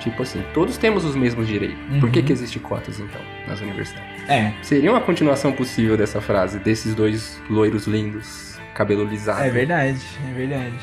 [0.00, 1.78] Tipo assim, todos temos os mesmos direitos.
[1.90, 2.00] Uhum.
[2.00, 2.24] Por que, uhum.
[2.26, 4.28] que existe cotas, então, nas universidades?
[4.28, 4.52] É.
[4.62, 9.42] Seria uma continuação possível dessa frase, desses dois loiros lindos, cabelo lisado.
[9.42, 10.74] É verdade, é verdade.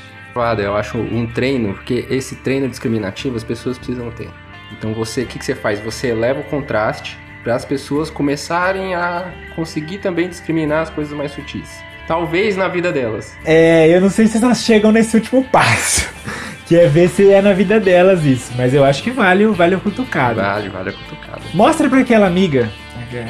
[0.62, 4.30] Eu acho um treino, porque esse treino discriminativo as pessoas precisam ter.
[4.78, 5.80] Então você, o que, que você faz?
[5.80, 11.32] Você eleva o contraste para as pessoas começarem a conseguir também discriminar as coisas mais
[11.32, 11.70] sutis.
[12.08, 13.36] Talvez na vida delas.
[13.46, 16.10] É, eu não sei se elas chegam nesse último passo.
[16.68, 18.52] Que é ver se é na vida delas isso.
[18.58, 20.42] Mas eu acho que vale, vale o cutucado.
[20.42, 21.42] Vale, vale o cutucado.
[21.54, 22.72] Mostra pra aquela amiga,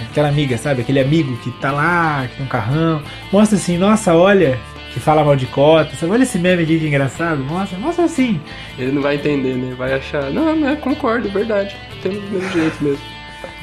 [0.10, 0.82] aquela amiga, sabe?
[0.82, 3.02] Aquele amigo que tá lá, que tem um carrão.
[3.32, 4.58] Mostra assim, nossa, olha,
[4.94, 5.94] que fala mal de cota.
[5.96, 6.14] Sabe?
[6.14, 7.44] Olha esse meme aqui que engraçado.
[7.44, 8.40] Mostra, mostra assim.
[8.80, 9.76] Ele não vai entender, né?
[9.78, 11.76] Vai achar, não, não, é, concordo, verdade.
[12.02, 13.02] Temos do mesmo jeito mesmo.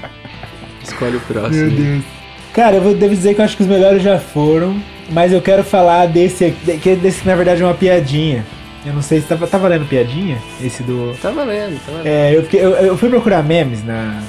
[0.84, 1.54] Escolhe o próximo.
[1.54, 2.04] Meu Deus.
[2.52, 4.78] Cara, eu vou, devo dizer que eu acho que os melhores já foram.
[5.10, 8.44] Mas eu quero falar desse aqui, que desse na verdade é uma piadinha.
[8.84, 11.16] Eu não sei se tá, tá valendo piadinha, esse do.
[11.22, 12.06] Tá valendo, tá valendo.
[12.06, 14.20] É, eu, eu, eu fui procurar memes na,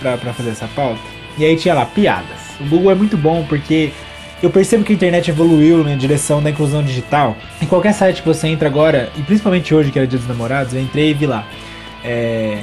[0.00, 1.00] pra, pra fazer essa pauta.
[1.38, 2.38] E aí tinha lá, piadas.
[2.60, 3.92] O Google é muito bom porque
[4.42, 7.36] eu percebo que a internet evoluiu na direção da inclusão digital.
[7.62, 10.74] Em qualquer site que você entra agora, e principalmente hoje que era dia dos namorados,
[10.74, 11.46] eu entrei e vi lá.
[12.04, 12.62] É,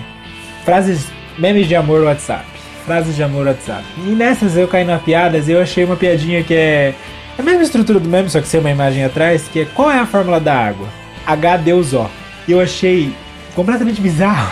[0.66, 1.08] frases,
[1.38, 2.46] memes de amor no WhatsApp.
[2.86, 3.84] Frases de amor no WhatsApp.
[3.98, 6.94] E nessas eu caí na piadas e eu achei uma piadinha que é.
[7.38, 9.92] É a mesma estrutura do meme, só que sem uma imagem atrás, que é qual
[9.92, 10.88] é a fórmula da água?
[11.28, 12.10] H Deus O.
[12.48, 13.14] E eu achei
[13.54, 14.50] completamente bizarro.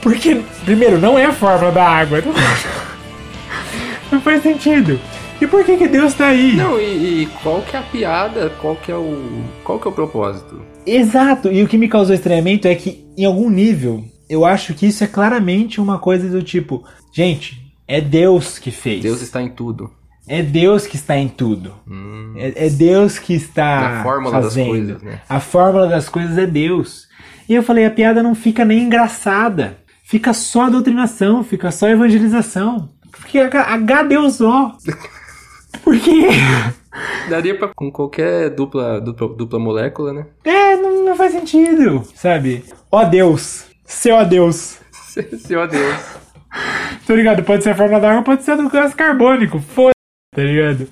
[0.00, 2.22] Porque, primeiro, não é a fórmula da água.
[2.22, 2.32] Não,
[4.12, 5.00] não faz sentido.
[5.40, 6.54] E por que que Deus tá aí?
[6.54, 8.50] Não, e, e, qual que é a piada?
[8.60, 10.62] Qual que é o qual que é o propósito?
[10.86, 11.52] Exato.
[11.52, 15.04] E o que me causou estranhamento é que em algum nível eu acho que isso
[15.04, 19.02] é claramente uma coisa do tipo, gente, é Deus que fez.
[19.02, 19.90] Deus está em tudo.
[20.28, 21.72] É Deus que está em tudo.
[21.88, 22.34] Hum.
[22.36, 24.66] É, é, Deus que está a fórmula fazendo.
[24.66, 25.20] Das coisas, né?
[25.28, 27.06] A fórmula das coisas é Deus.
[27.48, 29.78] E eu falei, a piada não fica nem engraçada.
[30.04, 32.90] Fica só doutrinação, fica só evangelização.
[33.10, 34.72] Porque H Deus ó.
[35.82, 36.28] Por quê?
[37.28, 40.26] Daria pra com qualquer dupla, dupla, dupla molécula, né?
[40.44, 42.64] É, não, não faz sentido, sabe?
[42.90, 43.66] Ó Deus.
[43.84, 44.78] Seu ó Deus.
[45.38, 45.96] Seu ó Deus.
[47.06, 47.42] Tô ligado?
[47.44, 49.60] Pode ser a fórmula da água, pode ser do gás carbônico.
[49.60, 49.95] Foda
[50.36, 50.86] tá ligado?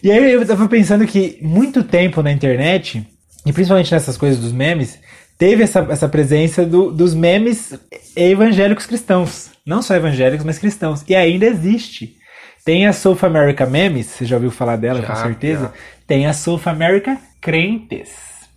[0.00, 3.04] E aí eu tava pensando que muito tempo na internet,
[3.44, 5.00] e principalmente nessas coisas dos memes,
[5.36, 7.76] teve essa, essa presença do, dos memes
[8.14, 9.50] evangélicos cristãos.
[9.66, 11.02] Não só evangélicos, mas cristãos.
[11.08, 12.16] E ainda existe.
[12.64, 15.64] Tem a South America Memes, você já ouviu falar dela já, com certeza?
[15.64, 15.72] Já.
[16.06, 18.10] Tem a South America Crentes,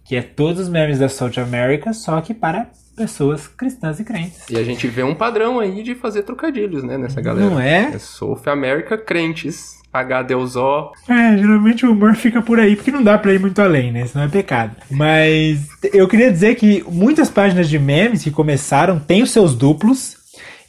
[0.05, 4.49] que é todos os memes da South America, só que para pessoas cristãs e crentes.
[4.49, 7.49] E a gente vê um padrão aí de fazer trocadilhos, né, nessa galera.
[7.49, 7.91] Não é?
[7.93, 9.77] É South America Crentes.
[9.99, 10.27] H.
[11.09, 14.05] É, geralmente o humor fica por aí, porque não dá pra ir muito além, né?
[14.05, 14.75] Senão é pecado.
[14.89, 20.15] Mas eu queria dizer que muitas páginas de memes que começaram têm os seus duplos.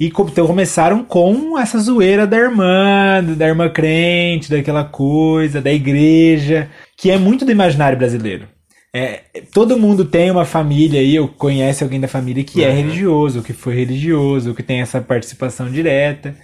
[0.00, 6.68] E então, começaram com essa zoeira da irmã, da irmã crente, daquela coisa, da igreja,
[6.96, 8.46] que é muito do imaginário brasileiro.
[8.92, 9.20] É,
[9.52, 12.72] todo mundo tem uma família aí, ou conhece alguém da família que é uhum.
[12.72, 16.34] é religioso, que foi religioso, que tem essa participação direta.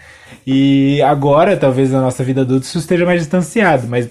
[0.47, 4.11] E agora, talvez na nossa vida adulta, isso esteja mais distanciado, mas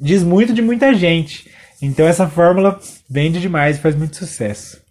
[0.00, 1.50] diz muito de muita gente.
[1.82, 2.78] Então essa fórmula
[3.10, 4.82] vende demais e faz muito sucesso.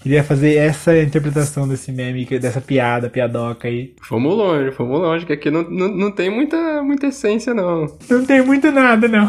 [0.00, 3.94] Queria fazer essa interpretação desse meme, dessa piada, piadoca aí.
[4.02, 7.86] Fomos longe, fomos longe, que aqui não, não, não tem muita, muita essência, não.
[8.08, 9.28] Não tem muito nada, não.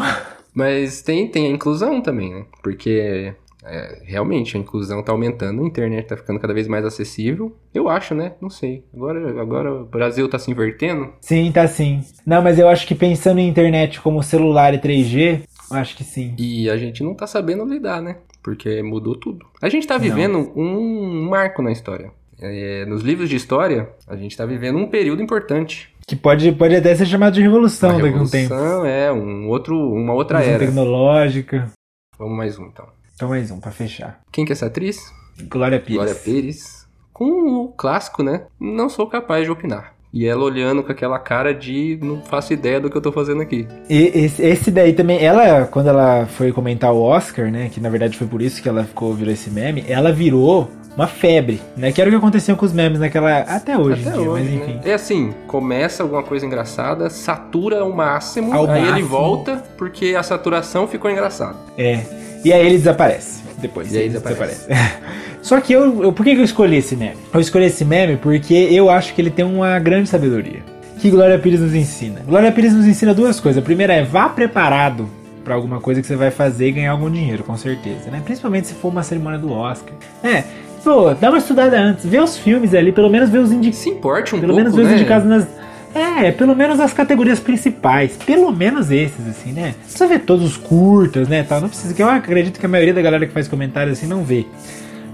[0.54, 2.44] Mas tem, tem a inclusão também, né?
[2.62, 3.34] Porque
[3.64, 7.56] é, realmente a inclusão está aumentando, a internet está ficando cada vez mais acessível.
[7.72, 8.34] Eu acho, né?
[8.40, 8.84] Não sei.
[8.92, 11.12] Agora, agora o Brasil está se invertendo?
[11.20, 12.02] Sim, tá sim.
[12.26, 16.04] Não, mas eu acho que pensando em internet como celular e 3G, eu acho que
[16.04, 16.34] sim.
[16.38, 18.16] E a gente não está sabendo lidar, né?
[18.42, 19.46] Porque mudou tudo.
[19.60, 22.10] A gente está vivendo um marco na história.
[22.40, 25.91] É, nos livros de história, a gente está vivendo um período importante.
[26.12, 28.84] Que pode, pode até ser chamado de revolução, revolução daqui a um tempo.
[28.84, 30.58] é, um outro, uma outra era.
[30.58, 31.70] tecnológica.
[32.18, 32.84] Vamos mais um, então.
[33.14, 34.20] Então mais um, pra fechar.
[34.30, 35.10] Quem que é essa atriz?
[35.48, 35.96] Glória Pires.
[35.96, 36.86] Glória Pires.
[37.14, 38.42] Com o clássico, né?
[38.60, 39.94] Não sou capaz de opinar.
[40.12, 43.40] E ela olhando com aquela cara de não faço ideia do que eu tô fazendo
[43.40, 43.66] aqui.
[43.88, 47.70] E esse, esse daí também, ela, quando ela foi comentar o Oscar, né?
[47.70, 51.06] Que na verdade foi por isso que ela ficou, virou esse meme, ela virou uma
[51.06, 51.90] febre, né?
[51.92, 53.38] Que era o que acontecia com os memes naquela.
[53.38, 54.74] Até hoje, Até em dia, hoje, mas né?
[54.74, 54.80] enfim.
[54.88, 59.08] É assim, começa alguma coisa engraçada, satura ao máximo, Ao aí ele máximo.
[59.08, 61.56] volta porque a saturação ficou engraçada.
[61.78, 62.00] É.
[62.44, 63.42] E aí ele desaparece.
[63.58, 63.92] Depois.
[63.92, 64.66] E aí ele desaparece.
[65.40, 66.12] Só que eu, eu.
[66.12, 67.16] Por que que eu escolhi esse meme?
[67.32, 70.62] Eu escolhi esse meme porque eu acho que ele tem uma grande sabedoria.
[70.98, 72.20] Que Glória Pires nos ensina.
[72.26, 73.60] Glória Pires nos ensina duas coisas.
[73.60, 75.08] A primeira é vá preparado
[75.44, 78.22] pra alguma coisa que você vai fazer e ganhar algum dinheiro, com certeza, né?
[78.24, 79.94] Principalmente se for uma cerimônia do Oscar.
[80.22, 80.44] É.
[80.82, 83.78] Pô, dá uma estudada antes, vê os filmes ali, pelo menos vê os indicados.
[83.78, 84.94] Se importe um Pelo pouco, menos vê os né?
[84.96, 85.46] indicados nas.
[85.94, 88.16] É, pelo menos as categorias principais.
[88.24, 89.74] Pelo menos esses, assim, né?
[89.76, 91.42] Não precisa ver todos os curtas, né?
[91.42, 91.60] Tal.
[91.60, 94.24] Não precisa, que eu acredito que a maioria da galera que faz comentários assim não
[94.24, 94.46] vê.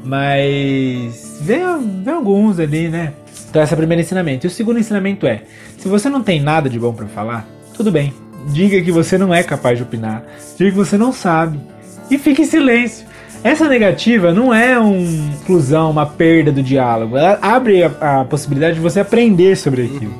[0.05, 1.59] Mas vê,
[2.03, 3.13] vê alguns ali, né?
[3.51, 4.47] Então esse é o primeiro ensinamento.
[4.47, 5.43] E o segundo ensinamento é:
[5.77, 8.15] se você não tem nada de bom pra falar, tudo bem.
[8.53, 10.23] Diga que você não é capaz de opinar.
[10.57, 11.59] Diga que você não sabe.
[12.11, 13.08] E fique em silêncio.
[13.43, 17.17] Essa negativa não é uma inclusão, uma perda do diálogo.
[17.17, 20.15] Ela abre a, a possibilidade de você aprender sobre aquilo.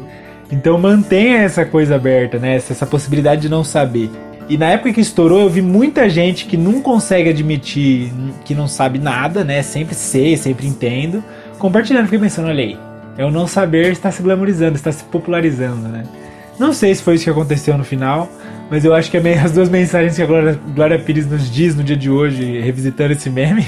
[0.51, 2.57] Então mantenha essa coisa aberta, né?
[2.57, 4.11] Essa, essa possibilidade de não saber.
[4.49, 8.11] E na época que estourou, eu vi muita gente que não consegue admitir
[8.45, 9.63] que não sabe nada, né?
[9.63, 11.23] Sempre sei, sempre entendo.
[11.59, 12.79] Compartilhando, fiquei pensando, olha aí.
[13.19, 16.05] É o não saber está se glamorizando, está se popularizando, né?
[16.59, 18.31] Não sei se foi isso que aconteceu no final,
[18.71, 21.75] mas eu acho que me- as duas mensagens que a Glória, Glória Pires nos diz
[21.75, 23.67] no dia de hoje, revisitando esse meme,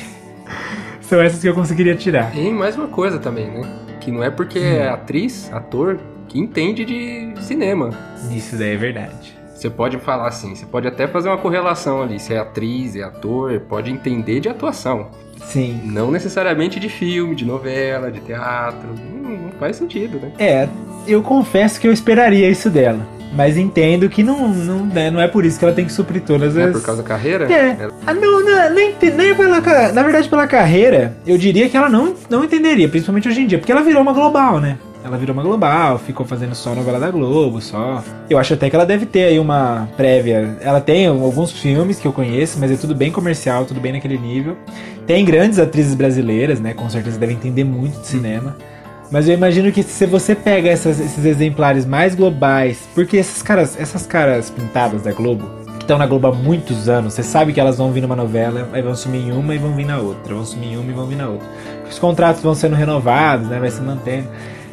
[1.00, 2.36] são essas que eu conseguiria tirar.
[2.36, 3.62] E mais uma coisa também, né?
[4.00, 7.90] Que não é porque é atriz, ator, que entende de cinema.
[8.30, 9.38] Isso daí é verdade.
[9.54, 13.02] Você pode falar assim, você pode até fazer uma correlação ali, se é atriz, é
[13.02, 15.08] ator, pode entender de atuação.
[15.44, 15.80] Sim.
[15.84, 18.88] Não necessariamente de filme, de novela, de teatro.
[19.22, 20.30] Não, não faz sentido, né?
[20.38, 20.66] É,
[21.06, 23.06] eu confesso que eu esperaria isso dela.
[23.32, 26.20] Mas entendo que não, não, né, não é por isso que ela tem que suprir
[26.22, 26.68] todas Não as.
[26.70, 27.44] é por causa da carreira?
[27.52, 27.76] É.
[28.06, 29.60] Ah, não, não, nem, te- nem pela.
[29.92, 33.58] Na verdade, pela carreira, eu diria que ela não, não entenderia, principalmente hoje em dia,
[33.58, 34.78] porque ela virou uma global, né?
[35.02, 38.04] Ela virou uma global, ficou fazendo só novela da Globo, só.
[38.28, 40.58] Eu acho até que ela deve ter aí uma prévia.
[40.60, 44.18] Ela tem alguns filmes que eu conheço, mas é tudo bem comercial, tudo bem naquele
[44.18, 44.56] nível.
[45.06, 46.74] Tem grandes atrizes brasileiras, né?
[46.74, 48.54] Com certeza devem entender muito de cinema.
[49.10, 53.76] Mas eu imagino que se você pega essas- esses exemplares mais globais, porque essas caras,
[53.78, 57.58] essas caras pintadas da Globo, que estão na Globo há muitos anos, você sabe que
[57.60, 60.32] elas vão vir numa novela, aí vão sumir em uma e vão vir na outra,
[60.34, 61.48] vão sumir em uma e vão vir na outra.
[61.90, 63.58] Os contratos vão sendo renovados, né?
[63.58, 64.28] Vai se mantendo.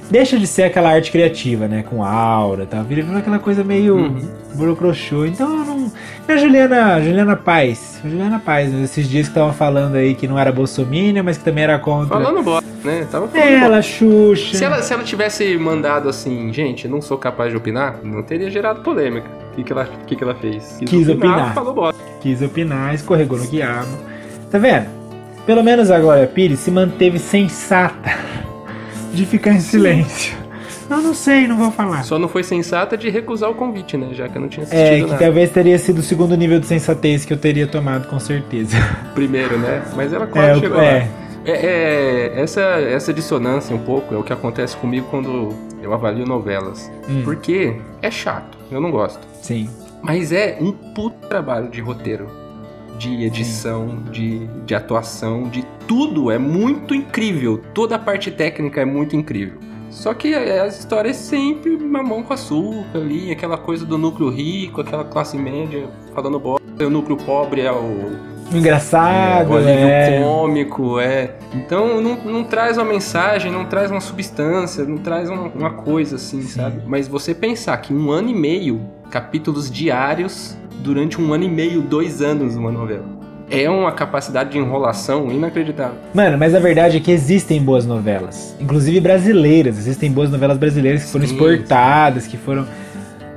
[0.09, 1.83] Deixa de ser aquela arte criativa, né?
[1.89, 2.81] Com aura, tá?
[2.81, 4.21] Vira vira aquela coisa meio Uhum.
[4.55, 5.25] burocrochô.
[5.25, 5.91] Então eu não.
[6.27, 7.99] E a Juliana, Juliana Paz.
[8.03, 11.43] A Juliana Paz, esses dias que estavam falando aí que não era bolsominion, mas que
[11.43, 12.07] também era contra.
[12.07, 13.05] Falando bosta, né?
[13.11, 13.81] Tava falando Ela, bosta.
[13.81, 14.57] Xuxa.
[14.57, 18.49] Se ela, se ela tivesse mandado assim, gente, não sou capaz de opinar, não teria
[18.49, 19.27] gerado polêmica.
[19.51, 20.77] O que, que, ela, que, que ela fez?
[20.85, 21.53] Quis opinar.
[21.53, 22.01] Falou bosta.
[22.21, 23.89] quis opinar, escorregou no quiabo.
[24.51, 24.85] Tá vendo?
[25.45, 28.11] Pelo menos a Glória Pires se manteve sensata
[29.13, 30.35] de ficar em silêncio.
[30.89, 32.03] Não, não sei, não vou falar.
[32.03, 34.09] Só não foi sensata de recusar o convite, né?
[34.13, 35.17] Já que eu não tinha assistido É, que nada.
[35.17, 38.77] talvez teria sido o segundo nível de sensatez que eu teria tomado, com certeza.
[39.13, 39.83] Primeiro, né?
[39.95, 40.99] Mas ela quase É, chegou é.
[40.99, 41.07] lá.
[41.45, 46.25] É, é, essa, essa dissonância um pouco é o que acontece comigo quando eu avalio
[46.25, 46.89] novelas.
[47.09, 47.21] Hum.
[47.23, 49.19] Porque é chato, eu não gosto.
[49.41, 49.69] Sim.
[50.01, 52.27] Mas é um puto trabalho de roteiro,
[52.97, 56.31] de edição, de, de atuação, de tudo.
[56.31, 57.61] É muito incrível.
[57.73, 59.59] Toda a parte técnica é muito incrível.
[59.89, 64.29] Só que a- as histórias é sempre mamão com açúcar ali, aquela coisa do núcleo
[64.29, 66.85] rico, aquela classe média falando bosta.
[66.85, 70.21] O núcleo pobre é o, Engraçado, o alívio é.
[70.21, 71.35] cômico, é.
[71.53, 76.15] Então não, não traz uma mensagem, não traz uma substância, não traz uma, uma coisa
[76.17, 76.81] assim, sabe?
[76.85, 81.81] Mas você pensar que um ano e meio, capítulos diários, durante um ano e meio,
[81.81, 83.03] dois anos uma novela.
[83.49, 85.95] É uma capacidade de enrolação inacreditável.
[86.13, 88.53] Mano, mas a verdade é que existem boas novelas.
[88.59, 89.77] Inclusive brasileiras.
[89.77, 91.33] Existem boas novelas brasileiras que foram Sim.
[91.33, 92.65] exportadas, que foram.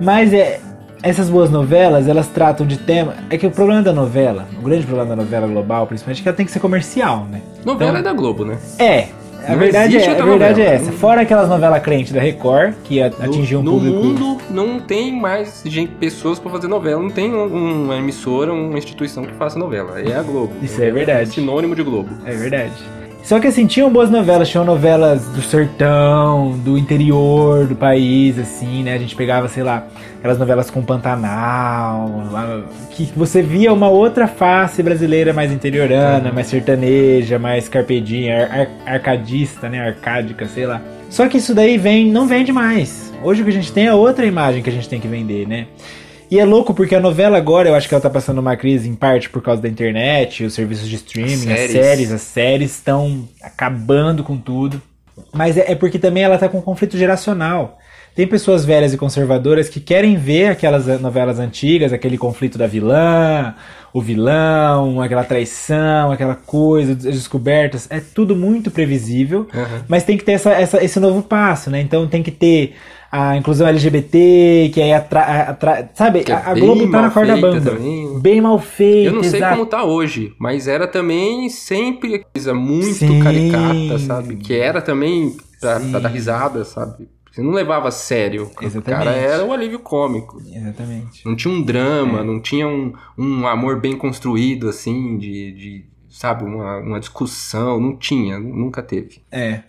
[0.01, 0.61] Mas é.
[1.03, 3.15] Essas boas novelas, elas tratam de tema.
[3.31, 6.29] É que o problema da novela, o grande problema da novela global, principalmente, é que
[6.29, 7.41] ela tem que ser comercial, né?
[7.65, 8.59] Novela Então- é da Globo, né?
[8.79, 9.07] É.
[9.47, 10.93] A Não verdade, é, a verdade é essa.
[10.93, 13.97] Fora aquelas novelas crentes da Record, que a- No- atingiam um no público.
[13.97, 17.03] mundo não tem mais gente, pessoas pra fazer novela.
[17.03, 20.01] Não tem um- uma emissora, uma instituição que faça novela.
[20.01, 20.53] É a Globo.
[20.63, 21.31] Isso é verdade.
[21.31, 22.11] sinônimo de Globo.
[22.25, 22.73] É verdade.
[23.23, 28.83] Só que assim, tinham boas novelas, tinham novelas do sertão, do interior do país, assim,
[28.83, 28.95] né?
[28.95, 29.87] A gente pegava, sei lá,
[30.19, 32.11] aquelas novelas com Pantanal,
[32.91, 39.69] que você via uma outra face brasileira mais interiorana, mais sertaneja, mais carpedinha, ar arcadista,
[39.69, 39.81] né?
[39.81, 40.81] Arcádica, sei lá.
[41.09, 43.13] Só que isso daí vem, não vende mais.
[43.23, 45.47] Hoje o que a gente tem é outra imagem que a gente tem que vender,
[45.47, 45.67] né?
[46.31, 48.89] E é louco porque a novela agora, eu acho que ela tá passando uma crise
[48.89, 51.65] em parte por causa da internet, os serviços de streaming, séries.
[51.65, 54.81] as séries, as séries estão acabando com tudo.
[55.33, 57.79] Mas é, é porque também ela tá com um conflito geracional.
[58.15, 63.55] Tem pessoas velhas e conservadoras que querem ver aquelas novelas antigas, aquele conflito da vilã,
[63.93, 67.87] o vilão, aquela traição, aquela coisa, as descobertas.
[67.91, 69.81] É tudo muito previsível, uhum.
[69.89, 71.81] mas tem que ter essa, essa, esse novo passo, né?
[71.81, 72.75] Então tem que ter
[73.11, 77.37] a inclusão LGBT, que aí atra, atra, sabe, é a, a Globo tá na corda
[77.37, 77.73] banda.
[77.73, 78.21] Também.
[78.21, 79.11] Bem mal feita.
[79.11, 79.57] Eu não sei exato.
[79.57, 83.21] como tá hoje, mas era também sempre coisa muito Sim.
[83.21, 84.37] caricata, sabe?
[84.37, 87.09] Que era também pra, pra, dar risada, sabe?
[87.33, 88.49] Você não levava a sério.
[88.61, 88.79] Exatamente.
[88.79, 90.41] O cara era o alívio cômico.
[90.47, 91.27] Exatamente.
[91.27, 92.25] Não tinha um drama, é.
[92.25, 97.81] não tinha um, um amor bem construído, assim, de, de sabe, uma, uma discussão.
[97.81, 99.23] Não tinha, nunca teve.
[99.33, 99.63] É.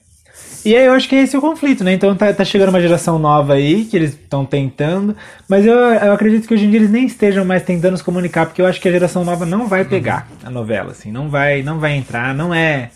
[0.64, 1.94] E aí eu acho que esse é o conflito, né?
[1.94, 5.16] Então tá, tá chegando uma geração nova aí, que eles estão tentando,
[5.50, 8.46] mas eu, eu acredito que hoje em dia eles nem estejam mais tentando se comunicar,
[8.46, 11.64] porque eu acho que a geração nova não vai pegar a novela, assim, não vai,
[11.64, 12.92] não vai entrar, não é...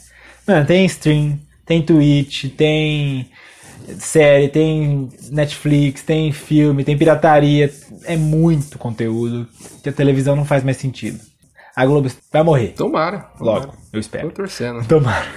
[0.47, 3.31] Mano, tem stream, tem Twitch, tem
[3.97, 7.71] série, tem Netflix, tem filme, tem pirataria,
[8.03, 9.47] é muito conteúdo
[9.81, 11.19] que a televisão não faz mais sentido.
[11.75, 12.67] A Globo vai morrer.
[12.69, 13.31] Tomara.
[13.39, 13.79] Logo, tomara.
[13.91, 14.29] eu espero.
[14.29, 14.87] Tô torcendo.
[14.87, 15.27] Tomara.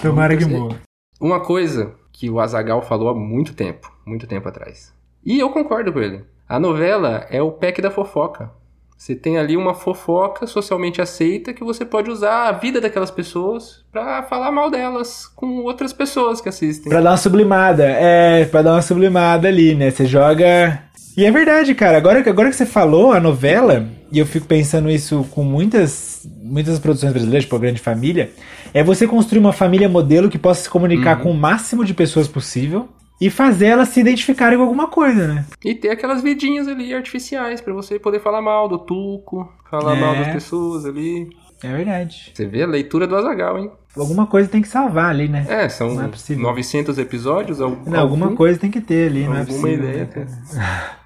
[0.00, 0.80] Tomara que morra.
[1.22, 4.92] Uma coisa que o Azagal falou há muito tempo, muito tempo atrás.
[5.24, 6.24] E eu concordo com ele.
[6.48, 8.50] A novela é o pack da fofoca.
[8.98, 13.84] Você tem ali uma fofoca socialmente aceita que você pode usar a vida daquelas pessoas
[13.92, 16.90] para falar mal delas com outras pessoas que assistem.
[16.90, 19.92] Pra dar uma sublimada, é, pra dar uma sublimada ali, né?
[19.92, 20.82] Você joga.
[21.16, 21.96] E é verdade, cara.
[21.96, 26.78] Agora, agora que você falou a novela, e eu fico pensando isso com muitas, muitas
[26.78, 28.30] produções brasileiras, tipo a Grande Família,
[28.72, 31.22] é você construir uma família modelo que possa se comunicar uhum.
[31.24, 32.88] com o máximo de pessoas possível
[33.20, 35.46] e fazer elas se identificarem com alguma coisa, né?
[35.64, 40.00] E ter aquelas vidinhas ali artificiais para você poder falar mal do Tuco, falar é.
[40.00, 41.30] mal das pessoas ali.
[41.62, 42.32] É verdade.
[42.34, 43.70] Você vê a leitura do Azagal, hein?
[43.96, 45.46] Alguma coisa tem que salvar ali, né?
[45.48, 47.60] É, são não é 900 episódios.
[47.60, 49.70] Algum, não, alguma coisa tem que ter ali, não é possível.
[49.70, 50.10] Alguma ideia.
[50.16, 50.90] Né?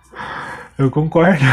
[0.78, 1.44] Eu concordo.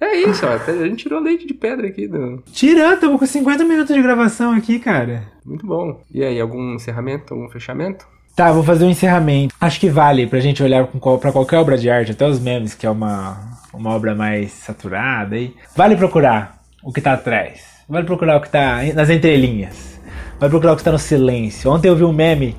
[0.00, 0.50] É isso, ó.
[0.50, 2.08] A gente tirou leite de pedra aqui.
[2.08, 2.42] Do...
[2.52, 5.22] Tirando, estamos com 50 minutos de gravação aqui, cara.
[5.44, 6.00] Muito bom.
[6.12, 8.06] E aí, algum encerramento, algum fechamento?
[8.34, 9.54] Tá, vou fazer um encerramento.
[9.60, 12.86] Acho que vale pra gente olhar para qualquer obra de arte, até os memes, que
[12.86, 13.38] é uma,
[13.72, 15.54] uma obra mais saturada aí.
[15.76, 17.62] Vale procurar o que tá atrás.
[17.88, 20.00] Vale procurar o que tá nas entrelinhas.
[20.40, 21.70] Vale procurar o que tá no silêncio.
[21.70, 22.56] Ontem eu vi um meme.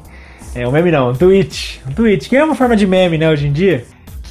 [0.53, 1.81] É, um meme não, um tweet.
[1.89, 3.83] Um tweet, que é uma forma de meme, né, hoje em dia.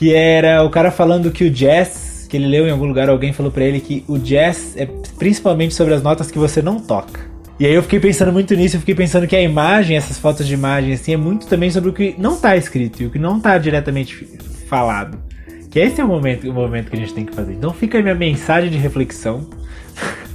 [0.02, 3.32] Que era o cara falando que o jazz que ele leu em algum lugar, alguém
[3.32, 4.84] falou para ele que o jazz é
[5.16, 7.20] principalmente sobre as notas que você não toca.
[7.56, 10.44] E aí eu fiquei pensando muito nisso, eu fiquei pensando que a imagem, essas fotos
[10.44, 13.18] de imagem, assim, é muito também sobre o que não tá escrito e o que
[13.20, 14.26] não tá diretamente
[14.66, 15.22] falado.
[15.70, 17.52] Que esse é o momento, o momento que a gente tem que fazer.
[17.52, 19.48] Então fica a minha mensagem de reflexão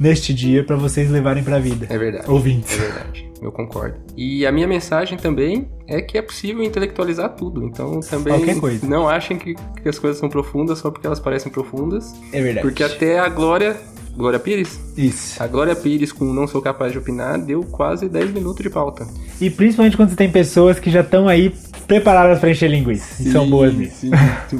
[0.00, 1.86] neste dia para vocês levarem pra vida.
[1.90, 2.28] É verdade.
[2.28, 2.74] Ouvintes.
[2.74, 3.96] É verdade eu concordo.
[4.16, 7.64] E a minha mensagem também é que é possível intelectualizar tudo.
[7.64, 12.14] Então também não achem que, que, as coisas são profundas só porque elas parecem profundas.
[12.32, 12.66] É verdade.
[12.66, 13.76] Porque até a Glória.
[14.14, 14.78] Glória Pires?
[14.96, 15.40] Isso.
[15.42, 19.06] A Glória Pires com Não Sou Capaz de Opinar deu quase 10 minutos de pauta.
[19.40, 21.54] E principalmente quando você tem pessoas que já estão aí
[21.86, 23.14] preparadas para encher linguiça.
[23.14, 24.00] Sim, e são boas nisso.
[24.00, 24.10] Sim.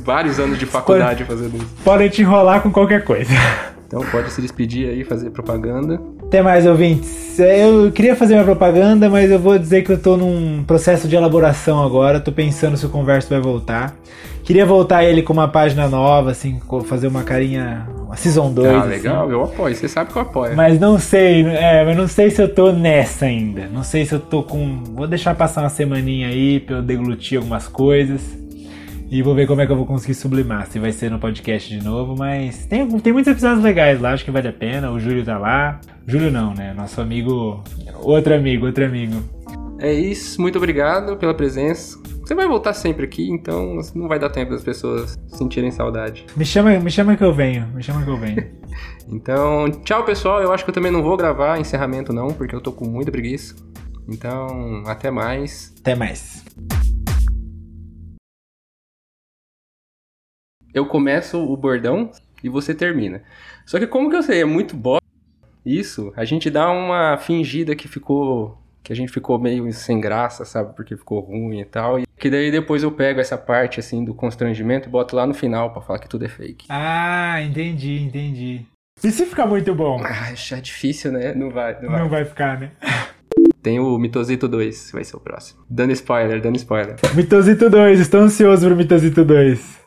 [0.04, 1.68] Vários anos de faculdade fazendo isso.
[1.84, 3.30] Podem te enrolar com qualquer coisa.
[3.90, 6.00] Então pode se despedir aí, fazer propaganda.
[6.22, 7.36] Até mais, ouvintes.
[7.40, 11.16] Eu queria fazer minha propaganda, mas eu vou dizer que eu tô num processo de
[11.16, 12.20] elaboração agora.
[12.20, 13.96] Tô pensando se o Converso vai voltar.
[14.44, 17.84] Queria voltar ele com uma página nova, assim, fazer uma carinha.
[18.06, 18.68] Uma Season 2.
[18.68, 19.32] Ah, legal, assim.
[19.32, 19.74] eu apoio.
[19.74, 20.54] Você sabe que eu apoio.
[20.54, 23.68] Mas não sei, é, mas não sei se eu tô nessa ainda.
[23.72, 24.84] Não sei se eu tô com.
[24.94, 28.20] Vou deixar passar uma semaninha aí pra eu deglutir algumas coisas.
[29.10, 31.68] E vou ver como é que eu vou conseguir sublimar, se vai ser no podcast
[31.68, 34.92] de novo, mas tem, tem muitos episódios legais lá, acho que vale a pena.
[34.92, 35.80] O Júlio tá lá.
[36.06, 36.72] Júlio não, né?
[36.72, 37.60] Nosso amigo.
[38.02, 39.20] Outro amigo, outro amigo.
[39.80, 41.98] É isso, muito obrigado pela presença.
[42.20, 46.24] Você vai voltar sempre aqui, então não vai dar tempo das pessoas sentirem saudade.
[46.36, 48.46] Me chama, me chama que eu venho, me chama que eu venho.
[49.10, 50.40] então, tchau pessoal.
[50.40, 53.10] Eu acho que eu também não vou gravar encerramento não, porque eu tô com muita
[53.10, 53.56] preguiça.
[54.08, 55.74] Então, até mais.
[55.80, 56.44] Até mais.
[60.72, 62.10] Eu começo o bordão
[62.42, 63.22] e você termina.
[63.66, 65.00] Só que como que eu sei, é muito bosta
[65.64, 70.44] isso, a gente dá uma fingida que ficou que a gente ficou meio sem graça,
[70.44, 70.74] sabe?
[70.74, 72.00] Porque ficou ruim e tal.
[72.00, 75.34] E que daí depois eu pego essa parte, assim, do constrangimento e boto lá no
[75.34, 76.66] final pra falar que tudo é fake.
[76.68, 78.62] Ah, entendi, entendi.
[79.02, 80.00] E se ficar muito bom?
[80.02, 81.34] Ah, já é difícil, né?
[81.34, 82.00] Não vai, não vai.
[82.00, 82.72] Não vai ficar, né?
[83.62, 85.62] Tem o Mitosito 2, que vai ser o próximo.
[85.68, 86.96] Dando spoiler, dando spoiler.
[87.14, 89.80] Mitosito 2, estou ansioso pro Mitosito 2.